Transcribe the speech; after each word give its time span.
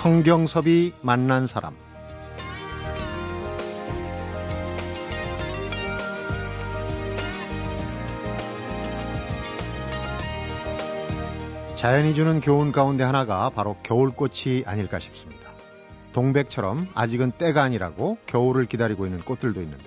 성경섭이 0.00 0.94
만난 1.02 1.46
사람 1.46 1.76
자연이 11.74 12.14
주는 12.14 12.40
교훈 12.40 12.72
가운데 12.72 13.04
하나가 13.04 13.50
바로 13.50 13.76
겨울꽃이 13.82 14.62
아닐까 14.64 14.98
싶습니다. 14.98 15.50
동백처럼 16.14 16.88
아직은 16.94 17.32
때가 17.32 17.62
아니라고 17.62 18.16
겨울을 18.24 18.64
기다리고 18.64 19.04
있는 19.04 19.18
꽃들도 19.18 19.60
있는데 19.60 19.84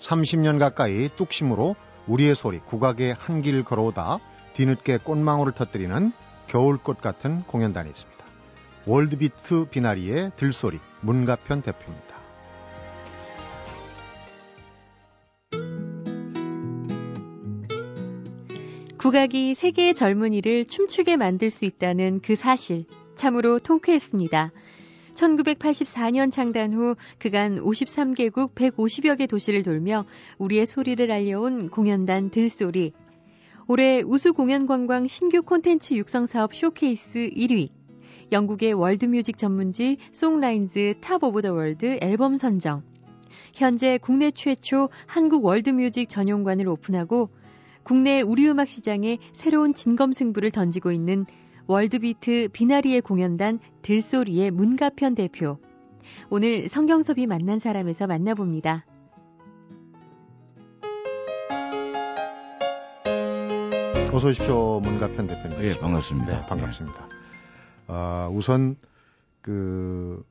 30년 0.00 0.58
가까이 0.58 1.08
뚝심으로 1.16 1.74
우리의 2.06 2.34
소리 2.34 2.58
국악의 2.58 3.14
한 3.18 3.40
길을 3.40 3.64
걸어오다 3.64 4.18
뒤늦게 4.52 4.98
꽃망울을 4.98 5.54
터뜨리는 5.54 6.12
겨울꽃 6.48 7.00
같은 7.00 7.44
공연단이 7.44 7.88
있습니다. 7.88 8.17
월드비트 8.86 9.66
비나리의 9.70 10.32
들소리 10.36 10.78
문가편 11.00 11.62
대표입니다. 11.62 12.18
국악이 18.98 19.54
세계의 19.54 19.94
젊은이를 19.94 20.64
춤추게 20.66 21.16
만들 21.16 21.50
수 21.50 21.64
있다는 21.64 22.20
그 22.20 22.34
사실 22.34 22.84
참으로 23.14 23.58
통쾌했습니다. 23.58 24.52
1984년 25.14 26.30
창단 26.30 26.74
후 26.74 26.94
그간 27.18 27.60
53개국 27.60 28.54
150여 28.54 29.18
개 29.18 29.26
도시를 29.26 29.62
돌며 29.62 30.04
우리의 30.38 30.66
소리를 30.66 31.10
알려온 31.10 31.70
공연단 31.70 32.30
들소리. 32.30 32.92
올해 33.66 34.02
우수 34.04 34.32
공연 34.32 34.66
관광 34.66 35.06
신규 35.06 35.42
콘텐츠 35.42 35.94
육성 35.94 36.26
사업 36.26 36.54
showcase 36.54 37.30
1위. 37.36 37.77
영국의 38.32 38.74
world 38.74 39.05
music 39.05 39.36
전문지 39.36 39.98
Songlines 40.12 40.94
Top 41.00 41.22
of 41.24 41.42
the 41.42 41.52
World 41.52 41.98
앨범 42.00 42.36
선정. 42.36 42.82
현재 43.54 43.98
국내 43.98 44.30
최초 44.30 44.88
한국 45.06 45.44
world 45.44 45.76
music 45.76 46.08
전용관을 46.08 46.68
오픈하고 46.68 47.30
국내 47.82 48.20
우리 48.20 48.48
음악 48.48 48.68
시장에 48.68 49.18
새로운 49.32 49.74
진검승부를 49.74 50.50
던지고 50.50 50.92
있는 50.92 51.24
World 51.66 52.12
Beat 52.12 52.48
비나리의 52.52 53.00
공연단 53.00 53.58
들소리의 53.82 54.50
문갑현 54.50 55.14
대표. 55.14 55.58
오늘 56.30 56.68
성경섭이 56.68 57.26
만난 57.26 57.58
사람에서 57.58 58.06
만나봅니다. 58.06 58.84
어서 64.10 64.28
오십시오, 64.28 64.80
문가편 64.80 65.26
대표님. 65.26 65.62
예, 65.62 65.78
반갑습니다. 65.78 66.40
네, 66.40 66.46
반갑습니다. 66.46 67.08
예. 67.12 67.17
어, 67.88 68.30
우선 68.32 68.76
그 69.40 70.24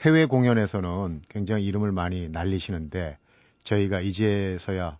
해외 0.00 0.26
공연에서는 0.26 1.22
굉장히 1.28 1.64
이름을 1.66 1.92
많이 1.92 2.28
날리시는데 2.28 3.18
저희가 3.64 4.00
이제서야 4.00 4.98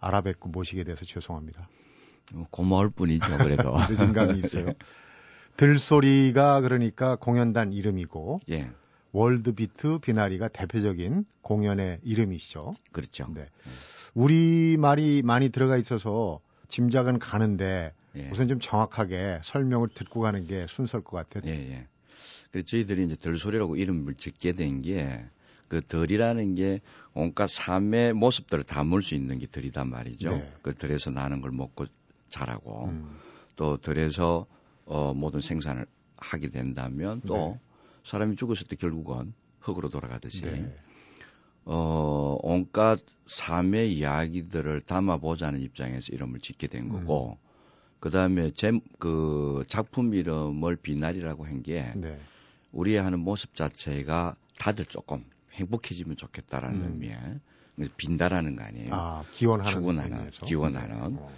알아뵙고 0.00 0.50
모시게 0.50 0.84
돼서 0.84 1.04
죄송합니다. 1.04 1.68
어, 2.34 2.46
고마울 2.50 2.90
뿐이죠, 2.90 3.38
그래도. 3.38 3.72
늦은 3.88 4.12
감이 4.12 4.38
있어요. 4.40 4.68
예. 4.68 4.74
들소리가 5.56 6.60
그러니까 6.60 7.16
공연단 7.16 7.72
이름이고, 7.72 8.40
예. 8.50 8.70
월드비트 9.12 10.00
비나리가 10.00 10.48
대표적인 10.48 11.24
공연의 11.42 12.00
이름이시죠. 12.02 12.74
그렇죠. 12.90 13.28
네. 13.32 13.46
우리 14.12 14.76
말이 14.76 15.22
많이 15.22 15.50
들어가 15.50 15.76
있어서 15.76 16.40
짐작은 16.68 17.20
가는데 17.20 17.92
예. 18.16 18.30
우선 18.30 18.48
좀 18.48 18.60
정확하게 18.60 19.40
설명을 19.44 19.88
듣고 19.88 20.20
가는 20.20 20.46
게 20.46 20.66
순서일 20.68 21.04
것 21.04 21.16
같아요. 21.16 21.52
예, 21.52 21.58
예. 21.58 21.86
그래서 22.50 22.66
저희들이 22.66 23.04
이제 23.06 23.16
들소리라고 23.16 23.76
이름을 23.76 24.14
짓게 24.14 24.52
된 24.52 24.82
게 24.82 25.26
그 25.68 25.80
덜이라는 25.80 26.54
게 26.54 26.80
온갖 27.14 27.50
삶의 27.50 28.12
모습들을 28.12 28.64
담을 28.64 29.02
수 29.02 29.14
있는 29.14 29.38
게 29.38 29.46
덜이단 29.46 29.88
말이죠. 29.88 30.30
네. 30.30 30.52
그 30.62 30.74
덜에서 30.74 31.10
나는 31.10 31.40
걸 31.40 31.50
먹고 31.50 31.86
자라고 32.30 32.86
음. 32.86 33.16
또 33.56 33.76
덜에서 33.76 34.46
어, 34.86 35.12
모든 35.14 35.40
생산을 35.40 35.86
하게 36.16 36.48
된다면 36.50 37.20
또 37.26 37.34
네. 37.36 37.60
사람이 38.04 38.36
죽었을 38.36 38.66
때 38.66 38.76
결국은 38.76 39.34
흙으로 39.60 39.88
돌아가듯이 39.88 40.42
네. 40.42 40.76
어, 41.64 42.36
온갖 42.42 43.00
삶의 43.26 43.96
이야기들을 43.96 44.82
담아보자는 44.82 45.60
입장에서 45.60 46.12
이름을 46.12 46.40
짓게 46.40 46.66
된 46.66 46.90
거고, 46.90 47.38
음. 47.40 47.43
그 48.04 48.10
다음에 48.10 48.50
제, 48.50 48.70
그 48.98 49.64
작품 49.66 50.12
이름을 50.12 50.76
비날이라고 50.76 51.46
한게 51.46 51.90
네. 51.96 52.20
우리의 52.70 53.00
하는 53.00 53.18
모습 53.18 53.54
자체가 53.54 54.36
다들 54.58 54.84
조금 54.84 55.24
행복해지면 55.52 56.18
좋겠다라는 56.18 56.80
음. 56.80 56.90
의미에 56.90 57.88
빈다라는 57.96 58.56
거 58.56 58.64
아니에요. 58.64 58.88
아, 58.92 59.24
기원하는. 59.32 59.70
추구하는, 59.72 60.30
기원하는. 60.30 61.16
어. 61.18 61.32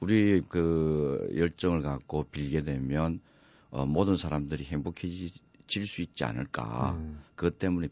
우리 0.00 0.42
그 0.48 1.32
열정을 1.36 1.82
갖고 1.82 2.24
빌게 2.24 2.64
되면 2.64 3.20
어, 3.70 3.86
모든 3.86 4.16
사람들이 4.16 4.64
행복해질 4.64 5.86
수 5.86 6.02
있지 6.02 6.24
않을까. 6.24 6.94
음. 6.94 7.22
그것 7.36 7.60
때문에 7.60 7.86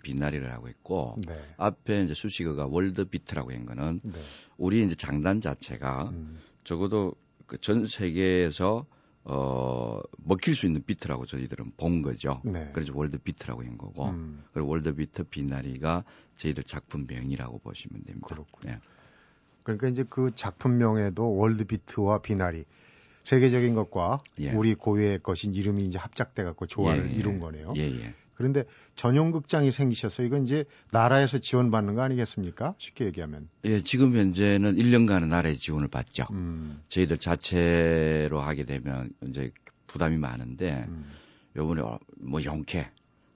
하고 0.51 0.67
있고 0.67 1.17
네. 1.29 1.41
앞에 1.59 2.03
이제 2.03 2.15
수식어가 2.15 2.67
World 2.67 3.05
Beat라고 3.05 3.53
한 3.53 3.67
거는 3.67 4.01
네. 4.03 4.21
우리 4.59 4.85
이제 4.85 4.97
장단 4.97 5.41
자체가 5.41 6.09
음. 6.11 6.41
적어도 6.65 7.15
그 7.15 7.30
전 7.59 7.87
세계에서 7.87 8.87
어, 9.25 10.01
먹힐 10.17 10.55
수 10.55 10.67
있는 10.67 10.83
비트라고 10.83 11.27
저희들은 11.27 11.73
본 11.77 12.03
거죠. 12.03 12.41
네. 12.45 12.71
그래서 12.73 12.93
World 12.95 13.19
Beat라고 13.19 13.63
한 13.63 13.77
거고, 13.77 14.09
음. 14.09 14.45
그리고 14.53 14.71
World 14.71 14.95
Beat 14.95 15.25
비나리가 15.25 16.05
저희들 16.37 16.65
작품명이라고 16.65 17.59
보시면 17.59 18.03
됩니다. 18.05 18.27
그렇군요. 18.27 18.73
네. 18.73 18.81
그러니까 19.63 19.89
이제 19.89 20.05
그 20.09 20.31
작품명에도 20.35 21.37
월드 21.37 21.65
비트와 21.65 22.23
비나리 22.23 22.65
세계적인 23.25 23.75
것과 23.75 24.19
예. 24.41 24.53
우리 24.53 24.75
고유의 24.75 25.21
것인 25.23 25.55
이름이 25.55 25.87
이제 25.87 25.99
합작돼 25.99 26.43
갖고 26.43 26.67
조화를 26.67 27.11
예, 27.11 27.11
예. 27.11 27.15
이룬 27.15 27.39
거네요. 27.39 27.75
예, 27.77 27.83
예. 27.83 28.15
그런데 28.41 28.65
전용 28.97 29.33
극장이 29.33 29.71
생기셔서 29.71 30.23
이건 30.23 30.47
이제 30.47 30.65
나라에서 30.93 31.37
지원받는 31.37 31.95
거 31.95 32.01
아니겠습니까? 32.01 32.75
쉽게 32.79 33.05
얘기하면. 33.05 33.51
예, 33.67 33.83
지금 33.83 34.17
현재는 34.17 34.77
1년간은 34.77 35.29
나라의 35.29 35.59
지원을 35.59 35.89
받죠. 35.89 36.25
음. 36.31 36.81
저희들 36.89 37.19
자체로 37.19 38.41
하게 38.41 38.65
되면 38.65 39.13
이제 39.29 39.51
부담이 39.87 40.17
많은데 40.17 40.87
음. 40.89 41.11
요번에 41.55 41.83
뭐 42.17 42.43
영케 42.43 42.91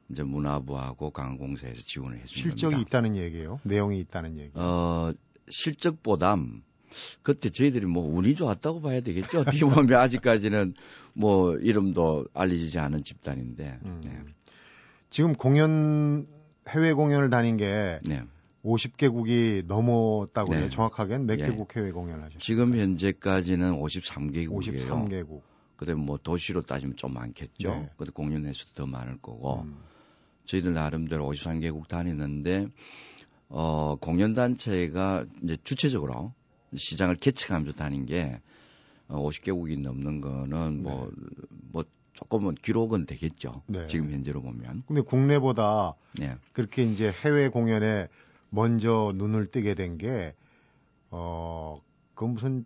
이제 0.09 0.23
문화부하고 0.23 1.11
관공서에서 1.11 1.83
지원을 1.83 2.21
해주는 2.21 2.29
실적이 2.29 2.77
겁니다. 2.77 2.89
있다는 2.89 3.17
얘기예요. 3.17 3.61
내용이 3.63 4.01
있다는 4.01 4.39
얘기. 4.39 4.53
어, 4.55 5.13
실적보담 5.51 6.63
그때 7.23 7.51
저희들이 7.51 7.85
뭐 7.85 8.09
운이 8.09 8.37
좋았다고 8.37 8.81
봐야 8.81 9.03
되겠죠. 9.03 9.41
어떻게 9.61 9.67
보면 9.67 10.01
아직까지는 10.01 10.73
뭐 11.13 11.57
이름도 11.57 12.27
알려지지 12.33 12.79
않은 12.79 13.05
집단인데. 13.05 13.81
음. 13.85 14.01
네. 14.03 14.34
지금 15.15 15.33
공연 15.37 16.27
해외 16.69 16.93
공연을 16.93 17.31
다닌 17.31 17.57
게 17.57 18.01
네. 18.05 18.25
50개국이 18.65 19.65
넘었다고 19.65 20.55
해요. 20.55 20.63
네. 20.63 20.71
정확하게는 20.71 21.27
몇 21.27 21.39
예. 21.39 21.45
개국 21.45 21.77
해외 21.77 21.93
공연을 21.93 22.25
하셨어요? 22.25 22.41
지금 22.41 22.77
현재까지는 22.77 23.79
53개국이에요. 23.79 24.89
53개국. 24.89 25.43
그다음에 25.77 26.03
뭐 26.03 26.19
도시로 26.21 26.63
따지면 26.63 26.97
좀 26.97 27.15
많겠죠. 27.15 27.71
네. 27.71 27.91
근데 27.97 28.11
공연 28.11 28.45
횟수도 28.45 28.73
더 28.75 28.87
많을 28.87 29.19
거고. 29.19 29.63
음. 29.63 29.77
저희들 30.47 30.73
나름대로 30.73 31.31
53개국 31.31 31.87
다니는데 31.87 32.67
어, 33.49 33.95
공연 34.01 34.33
단체가 34.33 35.27
이제 35.45 35.57
주체적으로 35.63 36.35
시장을 36.75 37.15
개척하면서 37.15 37.75
다닌 37.75 38.05
게 38.05 38.41
어, 39.07 39.23
50개국이 39.29 39.81
넘는 39.81 40.21
거는 40.21 40.83
뭐, 40.83 41.09
네. 41.17 41.47
뭐 41.71 41.85
조금은 42.25 42.55
기록은 42.57 43.07
되겠죠. 43.07 43.63
네. 43.67 43.87
지금 43.87 44.11
현재로 44.11 44.43
보면. 44.43 44.83
근데 44.87 45.03
국내보다 45.03 45.95
네. 46.19 46.37
그렇게 46.53 46.83
이제 46.85 47.13
해외 47.25 47.49
공연에 47.49 48.09
먼저 48.51 49.13
눈을 49.15 49.47
뜨게 49.47 49.75
된 49.75 49.99
게, 49.99 50.35
어, 51.11 51.81
그 52.15 52.25
무슨 52.25 52.65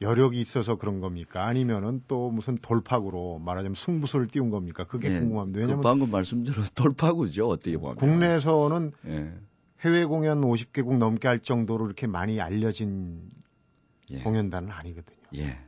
여력이 0.00 0.40
있어서 0.40 0.76
그런 0.76 1.00
겁니까? 1.00 1.46
아니면은 1.46 2.02
또 2.08 2.30
무슨 2.30 2.56
돌파구로 2.56 3.38
말하자면 3.38 3.74
승부수를 3.74 4.26
띄운 4.28 4.50
겁니까? 4.50 4.84
그게 4.84 5.08
네. 5.08 5.20
궁금합니다. 5.20 5.60
왜냐면 5.60 5.78
그 5.78 5.82
방금 5.82 6.10
말씀대로 6.10 6.56
돌파구죠. 6.74 7.48
어떻게 7.48 7.76
보면. 7.76 7.96
국내에서는 7.96 8.92
네. 9.02 9.32
해외 9.80 10.04
공연 10.04 10.40
50개국 10.40 10.98
넘게 10.98 11.28
할 11.28 11.40
정도로 11.40 11.86
이렇게 11.86 12.06
많이 12.06 12.40
알려진 12.40 13.30
예. 14.10 14.20
공연단은 14.20 14.70
아니거든요. 14.70 15.16
예. 15.36 15.58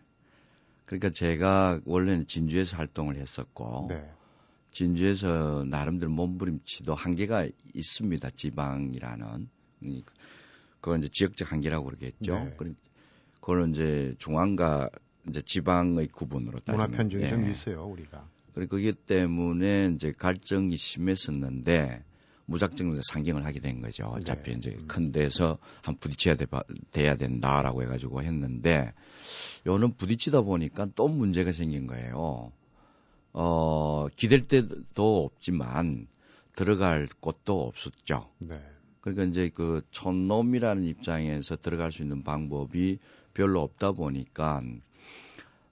그러니까 0.86 1.10
제가 1.10 1.80
원래는 1.84 2.26
진주에서 2.26 2.76
활동을 2.76 3.16
했었고 3.16 3.86
네. 3.90 4.08
진주에서 4.70 5.64
나름대로 5.64 6.10
몸부림치도 6.12 6.94
한계가 6.94 7.48
있습니다. 7.74 8.30
지방이라는 8.30 9.48
그건 10.80 11.00
이제 11.00 11.08
지역적 11.08 11.50
한계라고 11.50 11.86
그러겠죠. 11.86 12.38
네. 12.38 12.56
그걸 13.40 13.70
이제 13.70 14.14
중앙과 14.18 14.90
이제 15.28 15.40
지방의 15.40 16.08
구분으로 16.08 16.60
따지면 16.60 16.86
문화 16.86 16.96
편중이 16.96 17.24
예. 17.24 17.30
좀 17.30 17.48
있어요, 17.50 17.84
우리가. 17.86 18.28
그리고 18.54 18.76
그기 18.76 18.92
때문에 18.92 19.92
이제 19.94 20.12
갈증이 20.12 20.76
심했었는데 20.76 22.04
무작정 22.46 22.98
상경을 23.02 23.44
하게 23.44 23.60
된 23.60 23.80
거죠. 23.80 24.06
어차피 24.06 24.52
네. 24.52 24.58
이제 24.58 24.78
큰 24.86 25.12
데서 25.12 25.58
한 25.82 25.96
부딪혀야 25.96 26.36
돼, 26.36 26.46
돼야 26.92 27.16
된다라고 27.16 27.82
해가지고 27.82 28.22
했는데 28.22 28.92
요는 29.66 29.94
부딪히다 29.96 30.42
보니까 30.42 30.86
또 30.94 31.08
문제가 31.08 31.52
생긴 31.52 31.86
거예요. 31.86 32.52
어, 33.32 34.06
기댈 34.16 34.42
때도 34.42 35.24
없지만 35.24 36.06
들어갈 36.54 37.06
곳도 37.20 37.66
없었죠. 37.66 38.30
네. 38.38 38.58
그러니까 39.00 39.24
이제 39.24 39.50
그 39.54 39.82
촌놈이라는 39.90 40.84
입장에서 40.84 41.56
들어갈 41.56 41.92
수 41.92 42.02
있는 42.02 42.24
방법이 42.24 42.98
별로 43.34 43.62
없다 43.62 43.92
보니까 43.92 44.62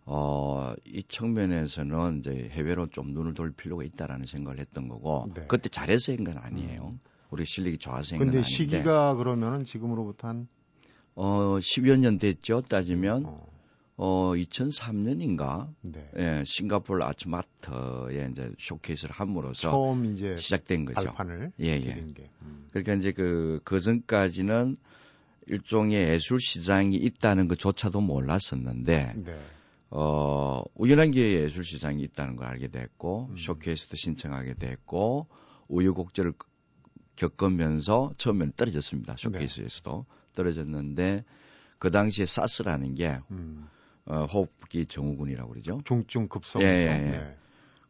어, 0.07 0.75
이 0.85 1.03
측면에서는 1.09 2.19
이제 2.19 2.49
해외로 2.53 2.87
좀 2.89 3.13
눈을 3.13 3.35
돌 3.35 3.53
필요가 3.53 3.85
있다라는 3.85 4.27
생각을 4.27 4.59
했던 4.59 4.89
거고 4.89 5.31
네. 5.35 5.45
그때 5.49 5.69
잘해서 5.69 6.13
한건 6.13 6.37
아니에요. 6.39 6.89
음. 6.93 7.01
우리 7.31 7.45
실력이 7.45 7.79
좋아서 7.79 8.17
한건 8.17 8.29
아닌데. 8.29 8.43
근데 8.43 8.49
시기가 8.49 9.15
그러면은 9.15 9.65
지금으로부터 9.65 10.29
한 10.29 10.49
어, 11.15 11.59
10여 11.59 11.99
년 11.99 12.19
됐죠. 12.19 12.61
따지면 12.63 13.25
어, 13.25 13.47
어 13.97 14.33
2003년인가? 14.35 15.69
네. 15.81 16.11
예, 16.19 16.45
싱가폴 16.45 17.03
아츠마트에 17.03 18.29
이제 18.31 18.53
쇼케이스를 18.59 19.15
함으로써 19.15 19.71
처음 19.71 20.05
이제 20.13 20.37
시작된 20.37 20.85
거죠. 20.85 21.13
발판을 21.15 21.53
예, 21.61 21.67
예. 21.67 21.93
음. 22.43 22.67
그러니까 22.73 22.95
이제 22.95 23.13
그, 23.13 23.61
그 23.65 23.81
전까지는 23.81 24.77
일종의 25.47 26.11
예술 26.11 26.41
시장이 26.41 26.97
있다는 26.97 27.49
것조차도 27.49 28.01
몰랐었는데 28.01 29.15
네. 29.17 29.39
어, 29.91 30.63
우연한 30.75 31.11
기회에 31.13 31.43
예술 31.43 31.65
시장이 31.65 32.03
있다는 32.03 32.37
걸 32.37 32.49
알게 32.49 32.69
됐고, 32.69 33.29
음. 33.31 33.37
쇼케이스도 33.37 33.97
신청하게 33.97 34.55
됐고, 34.55 35.29
우여곡절을 35.69 36.35
겪으면서 37.17 38.13
처음에는 38.19 38.53
떨어졌습니다. 38.57 39.17
쇼케이스에서도. 39.17 40.07
네. 40.09 40.15
떨어졌는데, 40.35 41.25
그 41.79 41.91
당시에 41.91 42.27
사스라는 42.27 42.95
게, 42.95 43.21
음. 43.31 43.69
어, 44.07 44.25
호흡기 44.25 44.87
정후군이라고 44.87 45.51
그러죠. 45.51 45.81
중증 45.85 46.29
급성. 46.29 46.63
예, 46.63 46.67
예, 46.67 47.07
예. 47.07 47.11
네. 47.11 47.37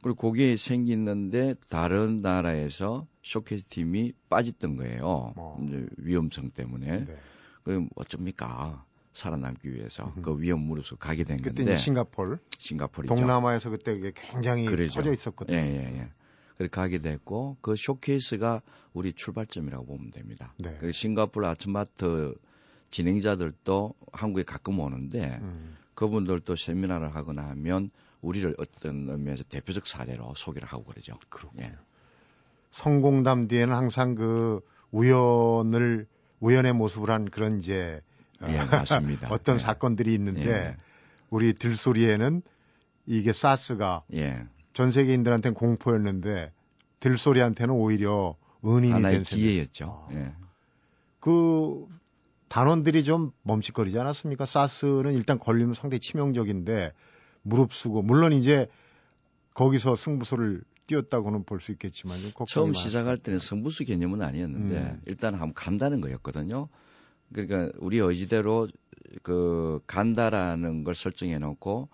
그리고 0.03 0.31
그게 0.31 0.57
생겼는데, 0.57 1.55
다른 1.71 2.21
나라에서 2.21 3.07
쇼케이스 3.23 3.67
팀이 3.67 4.13
빠졌던 4.29 4.77
거예요. 4.77 5.33
어. 5.37 5.57
위험성 5.97 6.51
때문에. 6.51 7.07
네. 7.07 7.17
그럼 7.63 7.89
어쩝니까? 7.97 8.85
살아남기 9.15 9.73
위해서 9.73 10.13
음. 10.17 10.23
그 10.23 10.39
위험 10.39 10.61
무릅쓰고 10.61 10.97
가게 10.99 11.25
된 11.25 11.39
그때 11.39 11.49
건데. 11.51 11.65
그때 11.65 11.77
싱가폴. 11.77 12.39
싱가폴이죠. 12.59 13.15
동남아에서 13.15 13.71
그때 13.71 13.95
그게 13.95 14.13
굉장히 14.15 14.67
그러죠. 14.67 15.01
퍼져 15.01 15.13
있었거든요. 15.13 15.57
예, 15.57 15.63
예, 15.63 15.99
예. 16.01 16.09
그렇게 16.59 16.71
가게 16.71 16.99
됐고 16.99 17.57
그 17.61 17.75
showcase가 17.77 18.61
우리 18.93 19.13
출발점이라고 19.13 19.87
보면 19.87 20.11
됩니다. 20.11 20.53
네. 20.59 20.77
그 20.81 20.93
싱가폴 20.93 21.45
Arts 21.45 21.90
Mart 21.90 22.35
진행자들도 22.91 23.95
한국에 24.13 24.45
가끔 24.45 24.79
오는데 24.79 25.39
음. 25.43 25.77
그분들도 25.95 26.55
세미나를 26.57 27.15
하거나 27.15 27.49
하면 27.51 27.91
우리를 28.21 28.55
어떤 28.59 29.09
의미에서 29.09 29.45
대표적 29.45 29.87
사례로 29.87 30.35
소개를 30.37 30.67
하고 30.69 30.85
그러죠. 30.85 31.19
그렇군요. 31.29 31.65
예. 31.65 31.73
성공담 32.73 33.47
뒤에는 33.47 33.75
항상 33.75 34.15
그 34.15 34.61
우연을 34.91 36.07
우연의 36.41 36.73
모습을 36.73 37.11
한 37.11 37.27
그런 37.27 37.59
이제 37.61 38.01
예, 38.51 38.59
맞습니다. 38.65 39.29
어떤 39.31 39.57
예. 39.57 39.59
사건들이 39.59 40.15
있는데 40.15 40.49
예. 40.49 40.77
우리 41.31 41.53
들소리에는 41.55 42.43
이게 43.07 43.33
사스가 43.33 44.03
예. 44.15 44.45
전 44.73 44.91
세계인들한테는 44.91 45.55
공포였는데 45.55 46.53
들소리한테는 47.01 47.75
오히려 47.75 48.37
은인이 48.65 49.03
된 49.03 49.23
기회였죠. 49.23 50.07
아. 50.09 50.15
예. 50.15 50.33
그 51.21 51.87
단원들이 52.49 53.05
좀 53.05 53.33
멈칫거리지 53.43 53.99
않았습니까? 53.99 54.47
사스는 54.47 55.13
일단 55.13 55.39
걸리면 55.39 55.75
상당히 55.75 56.01
치명적인데 56.01 56.93
무릅쓰고 57.43 58.03
물론 58.03 58.33
이제 58.33 58.69
거기서 59.55 59.97
승부수를 59.97 60.63
띄었다고는 60.87 61.45
볼 61.45 61.61
수 61.61 61.73
있겠지만 61.73 62.19
처음 62.47 62.75
시작할 62.75 63.17
때는 63.19 63.39
승부수 63.39 63.85
개념은 63.87 64.21
아니었는데 64.23 64.77
음. 64.77 65.01
일단 65.07 65.35
한번 65.35 65.55
간다는 65.55 66.01
거였거든요. 66.01 66.69
그러니까 67.35 67.73
우리 67.79 67.99
의지대로 67.99 68.69
그 69.23 69.81
간다라는 69.87 70.85
걸 70.85 70.95
설정해 70.95 71.39
놓고 71.39 71.89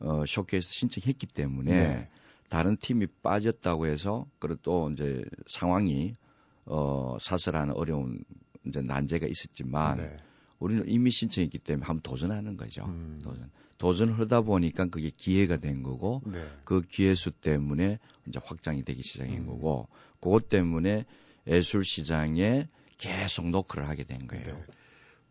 어 0.00 0.24
쇼케이스 0.26 0.72
신청했기 0.72 1.26
때문에 1.26 1.70
네. 1.70 2.08
다른 2.48 2.76
팀이 2.76 3.06
빠졌다고 3.22 3.86
해서 3.86 4.26
그리고 4.38 4.58
또 4.62 4.90
이제 4.90 5.24
상황이 5.46 6.16
어 6.64 7.16
사설하는 7.20 7.74
어려운 7.74 8.24
이제 8.66 8.80
난제가 8.80 9.26
있었지만 9.26 9.98
네. 9.98 10.16
우리는 10.58 10.84
이미 10.88 11.10
신청했기 11.10 11.58
때문에 11.58 11.86
한번 11.86 12.02
도전하는 12.02 12.56
거죠. 12.56 12.84
음. 12.86 13.20
도전. 13.22 13.50
도전을 13.78 14.18
하다 14.18 14.40
보니까 14.40 14.86
그게 14.86 15.10
기회가 15.10 15.58
된 15.58 15.82
거고 15.82 16.22
네. 16.26 16.44
그 16.64 16.82
기회 16.82 17.14
수 17.14 17.30
때문에 17.30 17.98
이제 18.26 18.40
확장이 18.42 18.82
되기 18.82 19.02
시작한 19.02 19.36
음. 19.38 19.46
거고 19.46 19.88
그것 20.20 20.48
때문에 20.48 21.04
예술 21.46 21.84
시장에 21.84 22.68
계속 22.98 23.48
노크를 23.50 23.88
하게 23.88 24.02
된 24.04 24.26
거예요. 24.26 24.44
네. 24.44 24.64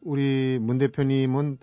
우리 0.08 0.58
문 0.62 0.78
대표님은 0.78 1.58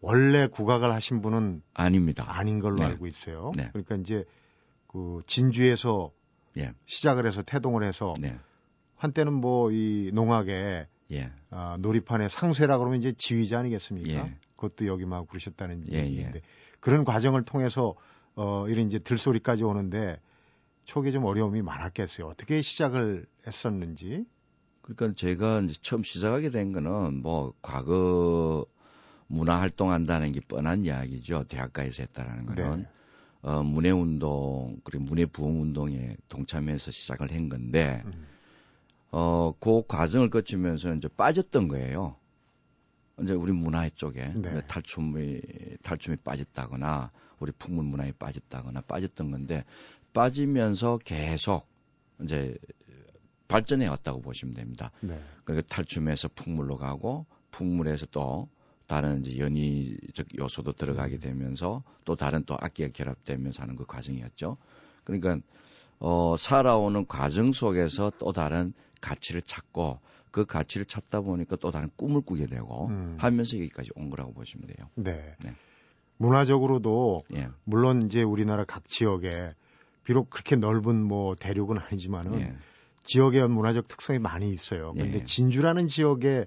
원래 0.00 0.46
국악을 0.46 0.90
하신 0.92 1.20
분은 1.20 1.62
아닙니다. 1.74 2.24
아닌 2.26 2.58
걸로 2.58 2.76
네. 2.76 2.86
알고 2.86 3.06
있어요. 3.06 3.52
네. 3.54 3.68
그러니까 3.72 3.96
이제 3.96 4.24
그 4.86 5.20
진주에서 5.26 6.10
네. 6.54 6.72
시작을 6.86 7.26
해서 7.26 7.42
태동을 7.42 7.84
해서 7.84 8.14
네. 8.18 8.38
한때는 8.96 9.34
뭐 9.34 9.70
이 9.70 10.10
농악에 10.14 10.86
예. 11.12 11.32
아, 11.50 11.76
놀이판에 11.80 12.28
상쇄라 12.30 12.78
그러면 12.78 12.98
이제 12.98 13.12
지휘자 13.16 13.58
아니겠습니까? 13.58 14.10
예. 14.10 14.36
그것도 14.56 14.86
여기 14.86 15.04
막 15.04 15.28
그러셨다는 15.28 15.84
예, 15.92 15.98
예. 15.98 16.04
얘기인데 16.04 16.40
그런 16.80 17.04
과정을 17.04 17.44
통해서 17.44 17.94
어 18.34 18.66
이런 18.68 18.86
이제 18.86 18.98
들소리까지 19.00 19.64
오는데 19.64 20.18
초기에 20.84 21.12
좀 21.12 21.24
어려움이 21.26 21.60
많았겠어요. 21.60 22.26
어떻게 22.26 22.62
시작을 22.62 23.26
했었는지. 23.46 24.24
그러니까 24.82 25.14
제가 25.14 25.60
이제 25.60 25.74
처음 25.80 26.02
시작하게 26.02 26.50
된 26.50 26.72
거는 26.72 27.22
뭐 27.22 27.54
과거 27.62 28.66
문화 29.28 29.60
활동한다는 29.60 30.32
게 30.32 30.40
뻔한 30.40 30.84
이야기죠. 30.84 31.44
대학가에서 31.44 32.02
했다라는 32.02 32.46
거는 32.46 32.80
네. 32.82 32.88
어, 33.42 33.62
문해 33.62 33.90
운동 33.90 34.80
그리고 34.84 35.04
문해 35.04 35.26
부흥 35.26 35.62
운동에 35.62 36.16
동참해서 36.28 36.90
시작을 36.90 37.32
한 37.32 37.48
건데 37.48 38.02
음. 38.06 38.26
어, 39.10 39.54
그 39.58 39.82
과정을 39.86 40.30
거치면서 40.30 40.94
이제 40.94 41.08
빠졌던 41.08 41.68
거예요. 41.68 42.16
이제 43.20 43.34
우리 43.34 43.52
문화 43.52 43.88
쪽에 43.90 44.32
네. 44.34 44.60
탈춤이 44.66 45.40
탈춤이 45.82 46.16
빠졌다거나 46.18 47.10
우리 47.38 47.52
풍문 47.52 47.86
문화에 47.86 48.12
빠졌다거나 48.12 48.82
빠졌던 48.82 49.30
건데 49.30 49.64
빠지면서 50.12 50.98
계속 51.04 51.66
이제 52.22 52.56
발전해 53.52 53.86
왔다고 53.86 54.20
보시면 54.20 54.54
됩니다. 54.54 54.90
네. 55.00 55.20
그러니까 55.44 55.66
탈춤에서 55.74 56.28
풍물로 56.34 56.76
가고 56.76 57.26
풍물에서 57.50 58.06
또 58.06 58.48
다른 58.86 59.20
이제 59.24 59.38
연희적 59.38 60.38
요소도 60.38 60.72
들어가게 60.72 61.16
음. 61.16 61.20
되면서 61.20 61.82
또 62.04 62.16
다른 62.16 62.44
또 62.44 62.56
악기가 62.60 62.88
결합되면서 62.92 63.62
하는 63.62 63.76
그 63.76 63.86
과정이었죠. 63.86 64.56
그러니까 65.04 65.38
어 65.98 66.34
살아오는 66.36 67.06
과정 67.06 67.52
속에서 67.52 68.12
또 68.18 68.32
다른 68.32 68.72
가치를 69.00 69.42
찾고 69.42 70.00
그 70.30 70.46
가치를 70.46 70.86
찾다 70.86 71.20
보니까 71.20 71.56
또 71.56 71.70
다른 71.70 71.90
꿈을 71.96 72.22
꾸게 72.22 72.46
되고 72.46 72.88
음. 72.88 73.16
하면서 73.18 73.56
여기까지 73.56 73.90
온 73.94 74.10
거라고 74.10 74.32
보시면 74.32 74.66
돼요. 74.66 74.88
네. 74.94 75.36
네. 75.44 75.54
문화적으로도 76.16 77.24
예. 77.34 77.48
물론 77.64 78.02
이제 78.06 78.22
우리나라 78.22 78.64
각 78.64 78.88
지역에 78.88 79.54
비록 80.04 80.30
그렇게 80.30 80.56
넓은 80.56 81.02
뭐 81.02 81.34
대륙은 81.34 81.78
아니지만은 81.78 82.40
예. 82.40 82.56
지역의 83.04 83.48
문화적 83.48 83.88
특성이 83.88 84.18
많이 84.18 84.52
있어요. 84.52 84.92
근데 84.94 85.20
예. 85.20 85.24
진주라는 85.24 85.88
지역에 85.88 86.46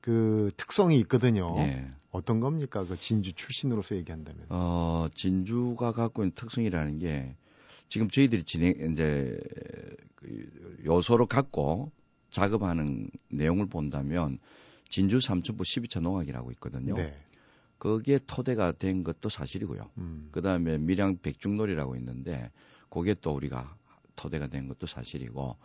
그 0.00 0.50
특성이 0.56 0.98
있거든요. 1.00 1.54
예. 1.58 1.86
어떤 2.10 2.40
겁니까? 2.40 2.84
그 2.84 2.98
진주 2.98 3.32
출신으로서 3.32 3.96
얘기한다면. 3.96 4.46
어, 4.48 5.08
진주가 5.14 5.92
갖고 5.92 6.22
있는 6.22 6.34
특성이라는 6.34 6.98
게 6.98 7.36
지금 7.88 8.08
저희들이 8.08 8.44
진행 8.44 8.92
이제 8.92 9.38
그 10.14 10.78
요소로 10.84 11.26
갖고 11.26 11.92
작업하는 12.30 13.10
내용을 13.28 13.66
본다면 13.66 14.38
진주 14.88 15.20
삼천포 15.20 15.62
12차 15.62 16.00
농악이라고 16.00 16.50
있거든요. 16.52 16.94
네. 16.94 17.16
거기에 17.78 18.20
토대가 18.26 18.72
된 18.72 19.04
것도 19.04 19.28
사실이고요. 19.28 19.90
음. 19.98 20.28
그다음에 20.32 20.78
밀양 20.78 21.18
백중놀이라고 21.22 21.96
있는데 21.96 22.50
그게 22.90 23.14
또 23.14 23.32
우리가 23.32 23.74
토대가 24.16 24.48
된 24.48 24.68
것도 24.68 24.86
사실이고 24.86 25.56